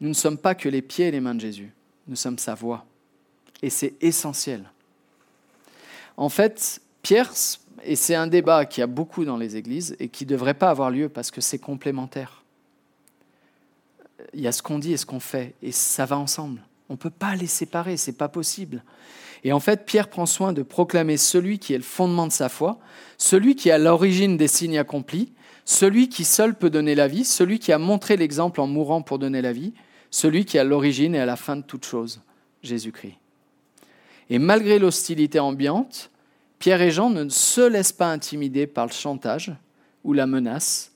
Nous 0.00 0.08
ne 0.08 0.14
sommes 0.14 0.38
pas 0.38 0.54
que 0.54 0.68
les 0.68 0.82
pieds 0.82 1.08
et 1.08 1.10
les 1.10 1.20
mains 1.20 1.34
de 1.34 1.40
Jésus, 1.40 1.74
nous 2.06 2.14
sommes 2.14 2.38
sa 2.38 2.54
voix. 2.54 2.86
Et 3.60 3.70
c'est 3.70 3.94
essentiel. 4.00 4.70
En 6.16 6.28
fait, 6.28 6.80
Pierre, 7.02 7.32
et 7.84 7.96
c'est 7.96 8.14
un 8.14 8.26
débat 8.26 8.64
qui 8.64 8.82
a 8.82 8.86
beaucoup 8.86 9.24
dans 9.24 9.36
les 9.36 9.56
églises 9.56 9.96
et 9.98 10.08
qui 10.08 10.24
ne 10.24 10.30
devrait 10.30 10.54
pas 10.54 10.70
avoir 10.70 10.90
lieu 10.90 11.08
parce 11.08 11.30
que 11.30 11.40
c'est 11.40 11.58
complémentaire. 11.58 12.42
Il 14.34 14.40
y 14.40 14.46
a 14.46 14.52
ce 14.52 14.62
qu'on 14.62 14.78
dit 14.78 14.92
et 14.92 14.96
ce 14.96 15.06
qu'on 15.06 15.20
fait, 15.20 15.54
et 15.62 15.72
ça 15.72 16.06
va 16.06 16.18
ensemble. 16.18 16.62
On 16.88 16.94
ne 16.94 16.98
peut 16.98 17.10
pas 17.10 17.34
les 17.34 17.46
séparer, 17.46 17.96
c'est 17.96 18.16
pas 18.16 18.28
possible. 18.28 18.82
Et 19.44 19.52
en 19.52 19.60
fait, 19.60 19.86
Pierre 19.86 20.08
prend 20.08 20.26
soin 20.26 20.52
de 20.52 20.62
proclamer 20.62 21.16
celui 21.16 21.58
qui 21.58 21.72
est 21.72 21.78
le 21.78 21.82
fondement 21.82 22.26
de 22.26 22.32
sa 22.32 22.48
foi, 22.48 22.78
celui 23.16 23.56
qui 23.56 23.70
est 23.70 23.72
à 23.72 23.78
l'origine 23.78 24.36
des 24.36 24.48
signes 24.48 24.78
accomplis, 24.78 25.32
celui 25.64 26.08
qui 26.08 26.24
seul 26.24 26.54
peut 26.54 26.70
donner 26.70 26.94
la 26.94 27.08
vie, 27.08 27.24
celui 27.24 27.58
qui 27.58 27.72
a 27.72 27.78
montré 27.78 28.16
l'exemple 28.16 28.60
en 28.60 28.66
mourant 28.66 29.02
pour 29.02 29.18
donner 29.18 29.40
la 29.40 29.52
vie, 29.52 29.72
celui 30.10 30.44
qui 30.44 30.56
est 30.56 30.60
à 30.60 30.64
l'origine 30.64 31.14
et 31.14 31.20
à 31.20 31.26
la 31.26 31.36
fin 31.36 31.56
de 31.56 31.62
toute 31.62 31.86
chose, 31.86 32.20
Jésus-Christ. 32.62 33.14
Et 34.28 34.38
malgré 34.38 34.78
l'hostilité 34.78 35.38
ambiante, 35.38 36.10
Pierre 36.60 36.82
et 36.82 36.90
Jean 36.90 37.08
ne 37.08 37.28
se 37.30 37.62
laissent 37.62 37.92
pas 37.92 38.12
intimider 38.12 38.66
par 38.66 38.86
le 38.86 38.92
chantage 38.92 39.50
ou 40.04 40.12
la 40.12 40.26
menace. 40.26 40.92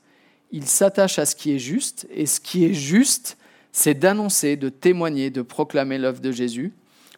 Ils 0.53 0.66
s'attachent 0.66 1.18
à 1.18 1.24
ce 1.24 1.35
qui 1.35 1.53
est 1.53 1.59
juste, 1.59 2.07
et 2.11 2.27
ce 2.27 2.38
qui 2.38 2.66
est 2.66 2.74
juste, 2.74 3.38
c'est 3.72 3.94
d'annoncer, 3.94 4.57
de 4.57 4.68
témoigner, 4.68 5.31
de 5.31 5.40
proclamer 5.40 5.98
l'œuvre 5.98 6.20
de 6.20 6.31
Jésus 6.31 6.72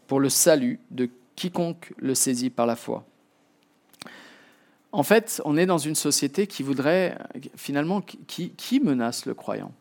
pour 0.06 0.20
le 0.20 0.28
salut 0.28 0.78
de 0.92 1.11
quiconque 1.35 1.92
le 1.98 2.14
saisit 2.14 2.48
par 2.48 2.66
la 2.66 2.76
foi. 2.76 3.04
En 4.92 5.02
fait, 5.02 5.42
on 5.44 5.56
est 5.56 5.66
dans 5.66 5.76
une 5.76 5.96
société 5.96 6.46
qui 6.46 6.62
voudrait, 6.62 7.18
finalement, 7.56 8.00
qui, 8.00 8.80
menace 8.80 9.26
le 9.26 9.35
croyant. 9.35 9.72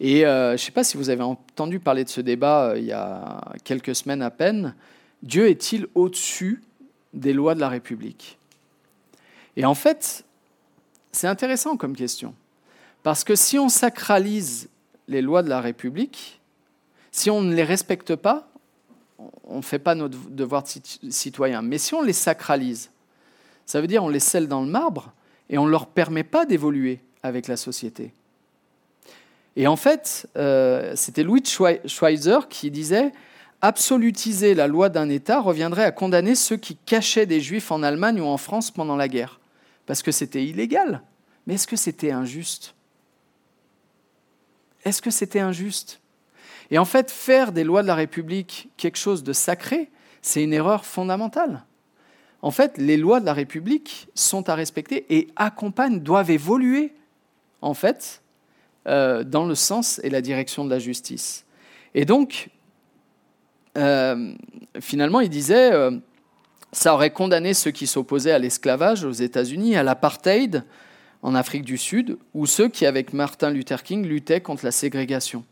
Et 0.00 0.26
euh, 0.26 0.48
je 0.48 0.52
ne 0.54 0.56
sais 0.56 0.72
pas 0.72 0.82
si 0.82 0.96
vous 0.96 1.08
avez 1.08 1.22
entendu 1.22 1.78
parler 1.78 2.02
de 2.02 2.08
ce 2.08 2.20
débat 2.20 2.70
euh, 2.70 2.78
il 2.78 2.86
y 2.86 2.92
a 2.92 3.40
quelques 3.62 3.94
semaines 3.94 4.22
à 4.22 4.30
peine. 4.30 4.74
Dieu 5.22 5.48
est-il 5.48 5.86
au-dessus 5.94 6.62
des 7.12 7.32
lois 7.32 7.54
de 7.54 7.60
la 7.60 7.68
République 7.68 8.38
Et 9.56 9.64
en 9.64 9.74
fait, 9.74 10.24
c'est 11.12 11.26
intéressant 11.26 11.76
comme 11.76 11.96
question. 11.96 12.34
Parce 13.02 13.24
que 13.24 13.34
si 13.34 13.58
on 13.58 13.68
sacralise 13.68 14.68
les 15.08 15.22
lois 15.22 15.42
de 15.42 15.48
la 15.48 15.60
République, 15.60 16.40
si 17.10 17.30
on 17.30 17.40
ne 17.40 17.54
les 17.54 17.64
respecte 17.64 18.14
pas, 18.14 18.48
on 19.44 19.58
ne 19.58 19.62
fait 19.62 19.78
pas 19.78 19.94
notre 19.94 20.16
devoir 20.30 20.62
de 20.62 21.10
citoyen. 21.10 21.62
Mais 21.62 21.78
si 21.78 21.94
on 21.94 22.02
les 22.02 22.12
sacralise, 22.12 22.90
ça 23.66 23.80
veut 23.80 23.86
dire 23.86 24.04
on 24.04 24.08
les 24.08 24.20
scelle 24.20 24.48
dans 24.48 24.62
le 24.62 24.68
marbre 24.68 25.12
et 25.48 25.58
on 25.58 25.66
ne 25.66 25.70
leur 25.70 25.86
permet 25.86 26.24
pas 26.24 26.46
d'évoluer 26.46 27.00
avec 27.22 27.48
la 27.48 27.56
société. 27.56 28.12
Et 29.56 29.66
en 29.66 29.76
fait, 29.76 30.28
euh, 30.36 30.92
c'était 30.94 31.22
Louis 31.22 31.42
Schweizer 31.44 32.48
qui 32.48 32.70
disait 32.70 33.12
Absolutiser 33.62 34.54
la 34.54 34.66
loi 34.66 34.88
d'un 34.88 35.10
État 35.10 35.40
reviendrait 35.40 35.84
à 35.84 35.92
condamner 35.92 36.34
ceux 36.34 36.56
qui 36.56 36.76
cachaient 36.76 37.26
des 37.26 37.40
juifs 37.40 37.70
en 37.70 37.82
Allemagne 37.82 38.20
ou 38.20 38.24
en 38.24 38.38
France 38.38 38.70
pendant 38.70 38.96
la 38.96 39.08
guerre, 39.08 39.38
parce 39.84 40.02
que 40.02 40.12
c'était 40.12 40.44
illégal. 40.44 41.02
Mais 41.46 41.54
est-ce 41.54 41.66
que 41.66 41.76
c'était 41.76 42.10
injuste? 42.10 42.74
Est-ce 44.84 45.02
que 45.02 45.10
c'était 45.10 45.40
injuste? 45.40 46.00
Et 46.70 46.78
en 46.78 46.86
fait, 46.86 47.10
faire 47.10 47.52
des 47.52 47.64
lois 47.64 47.82
de 47.82 47.88
la 47.88 47.94
République 47.94 48.70
quelque 48.78 48.98
chose 48.98 49.22
de 49.22 49.32
sacré, 49.34 49.90
c'est 50.22 50.42
une 50.42 50.54
erreur 50.54 50.86
fondamentale. 50.86 51.64
En 52.40 52.50
fait, 52.50 52.78
les 52.78 52.96
lois 52.96 53.20
de 53.20 53.26
la 53.26 53.34
République 53.34 54.08
sont 54.14 54.48
à 54.48 54.54
respecter 54.54 55.04
et 55.10 55.28
accompagnent, 55.36 56.00
doivent 56.00 56.30
évoluer, 56.30 56.94
en 57.60 57.74
fait, 57.74 58.22
euh, 58.86 59.24
dans 59.24 59.44
le 59.44 59.54
sens 59.54 60.00
et 60.02 60.08
la 60.08 60.22
direction 60.22 60.64
de 60.64 60.70
la 60.70 60.78
justice. 60.78 61.44
Et 61.94 62.06
donc, 62.06 62.48
euh, 63.76 64.32
finalement, 64.80 65.20
il 65.20 65.28
disait, 65.28 65.72
euh, 65.72 65.92
ça 66.72 66.94
aurait 66.94 67.12
condamné 67.12 67.54
ceux 67.54 67.70
qui 67.70 67.86
s'opposaient 67.86 68.32
à 68.32 68.38
l'esclavage 68.38 69.04
aux 69.04 69.12
États-Unis, 69.12 69.76
à 69.76 69.82
l'apartheid 69.82 70.64
en 71.22 71.34
Afrique 71.34 71.64
du 71.64 71.78
Sud, 71.78 72.18
ou 72.34 72.46
ceux 72.46 72.68
qui, 72.68 72.86
avec 72.86 73.12
Martin 73.12 73.50
Luther 73.50 73.82
King, 73.82 74.06
luttaient 74.06 74.40
contre 74.40 74.64
la 74.64 74.70
ségrégation. 74.70 75.44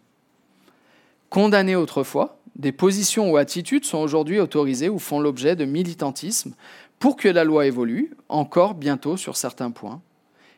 Condamnés 1.30 1.76
autrefois, 1.76 2.38
des 2.56 2.72
positions 2.72 3.30
ou 3.30 3.36
attitudes 3.36 3.84
sont 3.84 3.98
aujourd'hui 3.98 4.40
autorisées 4.40 4.88
ou 4.88 4.98
font 4.98 5.20
l'objet 5.20 5.56
de 5.56 5.64
militantisme 5.64 6.54
pour 6.98 7.16
que 7.16 7.28
la 7.28 7.44
loi 7.44 7.66
évolue, 7.66 8.16
encore 8.28 8.74
bientôt 8.74 9.16
sur 9.16 9.36
certains 9.36 9.70
points. 9.70 10.00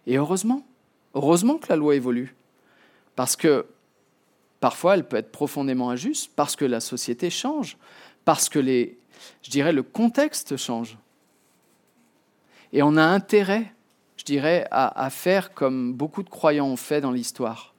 Et 0.07 0.17
heureusement, 0.17 0.65
heureusement 1.15 1.59
que 1.59 1.67
la 1.69 1.77
loi 1.77 1.97
évolue. 1.97 2.35
Parce 3.17 3.37
que 3.37 3.67
Parfois, 4.61 4.95
elle 4.95 5.09
peut 5.09 5.17
être 5.17 5.33
profondément 5.33 5.91
injuste 5.91 6.31
parce 6.37 6.55
que 6.55 6.67
la 6.67 6.81
société 6.81 7.31
change, 7.31 7.79
parce 8.27 8.49
que 8.51 8.59
les, 8.59 8.99
je 9.43 9.51
dirais, 9.51 9.73
le 9.73 9.83
contexte 9.83 10.57
change. 10.57 10.99
Et 12.73 12.83
on 12.83 12.97
a 12.97 13.03
intérêt, 13.03 13.73
je 14.17 14.25
dirais, 14.25 14.69
à, 14.71 15.09
faire 15.11 15.55
comme 15.55 15.95
beaucoup 15.95 16.23
de 16.23 16.29
croyants 16.29 16.67
ont 16.67 16.77
fait 16.77 17.01
dans 17.01 17.11
l'histoire, 17.11 17.75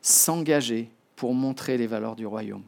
s'engager 0.00 0.88
pour 1.16 1.34
montrer 1.34 1.76
les 1.76 1.88
valeurs 1.88 2.16
du 2.16 2.26
royaume. 2.26 2.62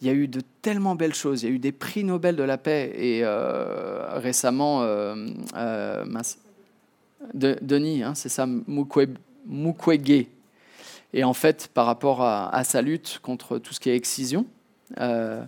Il 0.00 0.06
y 0.06 0.10
a 0.10 0.14
eu 0.14 0.28
de 0.28 0.40
tellement 0.62 0.94
belles 0.94 1.14
choses. 1.14 1.42
Il 1.42 1.48
y 1.48 1.52
a 1.52 1.54
eu 1.54 1.58
des 1.58 1.72
prix 1.72 2.04
Nobel 2.04 2.36
de 2.36 2.42
la 2.42 2.58
paix 2.58 2.92
et 2.94 3.20
euh, 3.22 4.18
récemment, 4.18 4.82
euh, 4.82 5.14
euh, 5.56 6.04
Denis, 7.34 8.02
hein, 8.02 8.14
c'est 8.14 8.28
ça, 8.28 8.46
Mukwege, 8.46 10.26
et 11.12 11.24
en 11.24 11.32
fait, 11.32 11.68
par 11.72 11.86
rapport 11.86 12.22
à, 12.22 12.64
sa 12.64 12.82
lutte 12.82 13.20
contre 13.22 13.58
tout 13.58 13.72
ce 13.72 13.80
qui 13.80 13.90
est 13.90 13.96
excision. 13.96 14.46
Euh, 14.98 15.42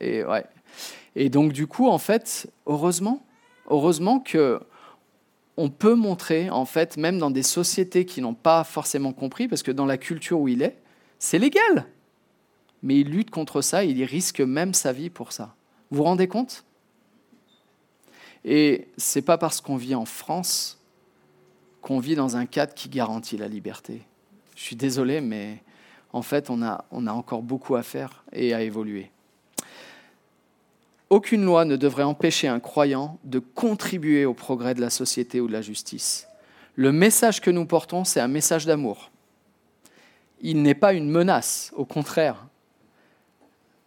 et, 0.00 0.24
ouais. 0.24 0.44
et 1.16 1.30
donc, 1.30 1.52
du 1.52 1.66
coup, 1.66 1.88
en 1.88 1.98
fait, 1.98 2.50
heureusement, 2.66 3.24
heureusement 3.68 4.20
que 4.20 4.60
on 5.56 5.70
peut 5.70 5.94
montrer, 5.94 6.50
en 6.50 6.64
fait, 6.64 6.96
même 6.96 7.18
dans 7.18 7.30
des 7.30 7.44
sociétés 7.44 8.04
qui 8.04 8.20
n'ont 8.20 8.34
pas 8.34 8.64
forcément 8.64 9.12
compris, 9.12 9.46
parce 9.46 9.62
que 9.62 9.70
dans 9.70 9.86
la 9.86 9.98
culture 9.98 10.40
où 10.40 10.48
il 10.48 10.62
est, 10.62 10.76
c'est 11.18 11.38
légal. 11.38 11.86
Mais 12.82 12.98
il 13.00 13.08
lutte 13.08 13.30
contre 13.30 13.62
ça, 13.62 13.84
il 13.84 14.02
risque 14.04 14.40
même 14.40 14.74
sa 14.74 14.92
vie 14.92 15.10
pour 15.10 15.32
ça. 15.32 15.54
Vous 15.90 15.98
vous 15.98 16.02
rendez 16.04 16.26
compte? 16.26 16.64
Et 18.44 18.88
c'est 18.96 19.22
pas 19.22 19.38
parce 19.38 19.60
qu'on 19.60 19.76
vit 19.76 19.94
en 19.94 20.04
France 20.04 20.80
qu'on 21.80 21.98
vit 21.98 22.14
dans 22.14 22.36
un 22.36 22.46
cadre 22.46 22.72
qui 22.74 22.88
garantit 22.88 23.36
la 23.36 23.46
liberté. 23.46 24.02
Je 24.54 24.62
suis 24.62 24.76
désolé, 24.76 25.20
mais 25.20 25.62
en 26.12 26.22
fait, 26.22 26.48
on 26.50 26.62
a, 26.62 26.84
encore 26.90 27.42
beaucoup 27.42 27.74
à 27.74 27.82
faire 27.82 28.24
et 28.32 28.54
à 28.54 28.62
évoluer. 28.62 29.10
Aucune 31.10 31.44
loi 31.44 31.64
ne 31.64 31.76
devrait 31.76 32.02
empêcher 32.04 32.48
un 32.48 32.60
croyant 32.60 33.18
de 33.24 33.38
contribuer 33.38 34.24
au 34.24 34.34
progrès 34.34 34.74
de 34.74 34.80
la 34.80 34.90
société 34.90 35.40
ou 35.40 35.48
de 35.48 35.52
la 35.52 35.62
justice. 35.62 36.28
Le 36.76 36.92
message 36.92 37.40
que 37.40 37.50
nous 37.50 37.66
portons, 37.66 38.04
c'est 38.04 38.20
un 38.20 38.28
message 38.28 38.66
d'amour. 38.66 39.10
Il 40.40 40.62
n'est 40.62 40.74
pas 40.74 40.92
une 40.92 41.10
menace, 41.10 41.72
au 41.76 41.84
contraire. 41.84 42.46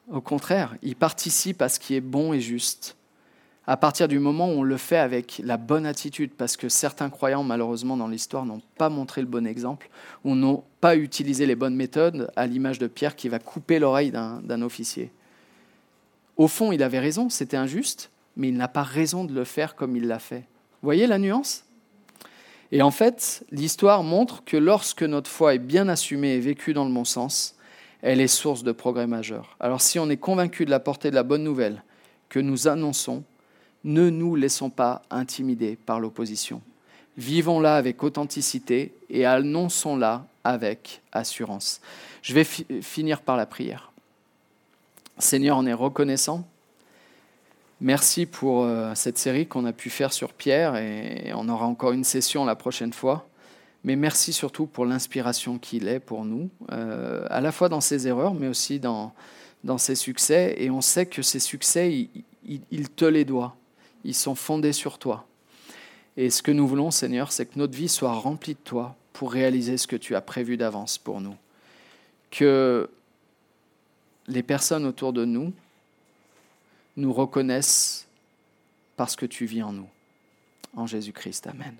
Au 0.09 0.21
contraire, 0.21 0.75
il 0.81 0.95
participe 0.95 1.61
à 1.61 1.69
ce 1.69 1.79
qui 1.79 1.95
est 1.95 2.01
bon 2.01 2.33
et 2.33 2.39
juste 2.39 2.97
à 3.67 3.75
partir 3.75 4.07
du 4.07 4.17
moment 4.17 4.47
où 4.47 4.59
on 4.59 4.63
le 4.63 4.77
fait 4.77 4.97
avec 4.97 5.41
la 5.43 5.57
bonne 5.57 5.85
attitude, 5.85 6.31
parce 6.31 6.55
que 6.55 6.69
certains 6.69 7.09
croyants, 7.09 7.43
malheureusement, 7.43 7.97
dans 7.97 8.07
l'histoire, 8.07 8.45
n'ont 8.45 8.61
pas 8.77 8.89
montré 8.89 9.19
le 9.19 9.27
bon 9.27 9.45
exemple, 9.45 9.89
ou 10.23 10.35
n'ont 10.35 10.63
pas 10.79 10.95
utilisé 10.95 11.45
les 11.45 11.55
bonnes 11.55 11.75
méthodes, 11.75 12.31
à 12.37 12.47
l'image 12.47 12.79
de 12.79 12.87
Pierre 12.87 13.17
qui 13.17 13.27
va 13.27 13.39
couper 13.39 13.79
l'oreille 13.79 14.11
d'un 14.11 14.61
officier. 14.61 15.11
Au 16.37 16.47
fond, 16.47 16.71
il 16.71 16.81
avait 16.81 16.99
raison, 16.99 17.29
c'était 17.29 17.57
injuste, 17.57 18.09
mais 18.37 18.47
il 18.47 18.55
n'a 18.55 18.69
pas 18.69 18.83
raison 18.83 19.25
de 19.25 19.33
le 19.33 19.43
faire 19.43 19.75
comme 19.75 19.97
il 19.97 20.07
l'a 20.07 20.19
fait. 20.19 20.45
Vous 20.81 20.87
voyez 20.87 21.05
la 21.05 21.17
nuance? 21.17 21.65
Et 22.71 22.81
en 22.81 22.91
fait, 22.91 23.45
l'histoire 23.51 24.03
montre 24.03 24.43
que 24.45 24.55
lorsque 24.55 25.03
notre 25.03 25.29
foi 25.29 25.55
est 25.55 25.59
bien 25.59 25.89
assumée 25.89 26.35
et 26.35 26.39
vécue 26.39 26.73
dans 26.73 26.85
le 26.85 26.93
bon 26.93 27.05
sens, 27.05 27.55
elle 28.01 28.21
est 28.21 28.27
source 28.27 28.63
de 28.63 28.71
progrès 28.71 29.07
majeur. 29.07 29.57
Alors 29.59 29.81
si 29.81 29.99
on 29.99 30.09
est 30.09 30.17
convaincu 30.17 30.65
de 30.65 30.69
la 30.69 30.79
portée 30.79 31.09
de 31.09 31.15
la 31.15 31.23
bonne 31.23 31.43
nouvelle 31.43 31.83
que 32.29 32.39
nous 32.39 32.67
annonçons, 32.67 33.23
ne 33.83 34.09
nous 34.09 34.35
laissons 34.35 34.69
pas 34.69 35.01
intimider 35.09 35.75
par 35.75 35.99
l'opposition. 35.99 36.61
Vivons-la 37.17 37.75
avec 37.75 38.03
authenticité 38.03 38.93
et 39.09 39.25
annonçons-la 39.25 40.25
avec 40.43 41.01
assurance. 41.11 41.81
Je 42.21 42.33
vais 42.33 42.43
finir 42.43 43.21
par 43.21 43.37
la 43.37 43.45
prière. 43.45 43.91
Seigneur, 45.17 45.57
on 45.57 45.65
est 45.65 45.73
reconnaissant. 45.73 46.47
Merci 47.81 48.25
pour 48.25 48.63
euh, 48.63 48.93
cette 48.95 49.17
série 49.17 49.47
qu'on 49.47 49.65
a 49.65 49.73
pu 49.73 49.89
faire 49.89 50.13
sur 50.13 50.33
Pierre 50.33 50.75
et 50.75 51.31
on 51.33 51.47
aura 51.49 51.65
encore 51.65 51.91
une 51.91 52.03
session 52.03 52.45
la 52.45 52.55
prochaine 52.55 52.93
fois. 52.93 53.27
Mais 53.83 53.95
merci 53.95 54.33
surtout 54.33 54.65
pour 54.65 54.85
l'inspiration 54.85 55.59
qu'il 55.59 55.87
est 55.87 55.99
pour 55.99 56.25
nous, 56.25 56.49
euh, 56.71 57.25
à 57.29 57.41
la 57.41 57.51
fois 57.51 57.69
dans 57.69 57.81
ses 57.81 58.07
erreurs, 58.07 58.33
mais 58.33 58.47
aussi 58.47 58.79
dans, 58.79 59.13
ses 59.77 59.95
succès. 59.95 60.55
Et 60.57 60.69
on 60.69 60.81
sait 60.81 61.05
que 61.05 61.21
ces 61.21 61.39
succès, 61.39 62.09
il 62.43 62.89
te 62.89 63.05
les 63.05 63.25
doit 63.25 63.55
ils 64.03 64.15
sont 64.15 64.35
fondés 64.35 64.73
sur 64.73 64.97
toi. 64.99 65.27
Et 66.15 66.29
ce 66.29 66.41
que 66.41 66.51
nous 66.51 66.67
voulons, 66.67 66.91
Seigneur, 66.91 67.31
c'est 67.31 67.45
que 67.45 67.59
notre 67.59 67.75
vie 67.75 67.89
soit 67.89 68.13
remplie 68.13 68.55
de 68.55 68.59
toi 68.59 68.95
pour 69.13 69.31
réaliser 69.31 69.77
ce 69.77 69.87
que 69.87 69.95
tu 69.95 70.15
as 70.15 70.21
prévu 70.21 70.57
d'avance 70.57 70.97
pour 70.97 71.21
nous. 71.21 71.35
Que 72.31 72.89
les 74.27 74.43
personnes 74.43 74.85
autour 74.85 75.13
de 75.13 75.25
nous 75.25 75.53
nous 76.97 77.13
reconnaissent 77.13 78.07
parce 78.95 79.15
que 79.15 79.25
tu 79.25 79.45
vis 79.45 79.63
en 79.63 79.73
nous. 79.73 79.89
En 80.75 80.87
Jésus-Christ, 80.87 81.47
Amen. 81.47 81.75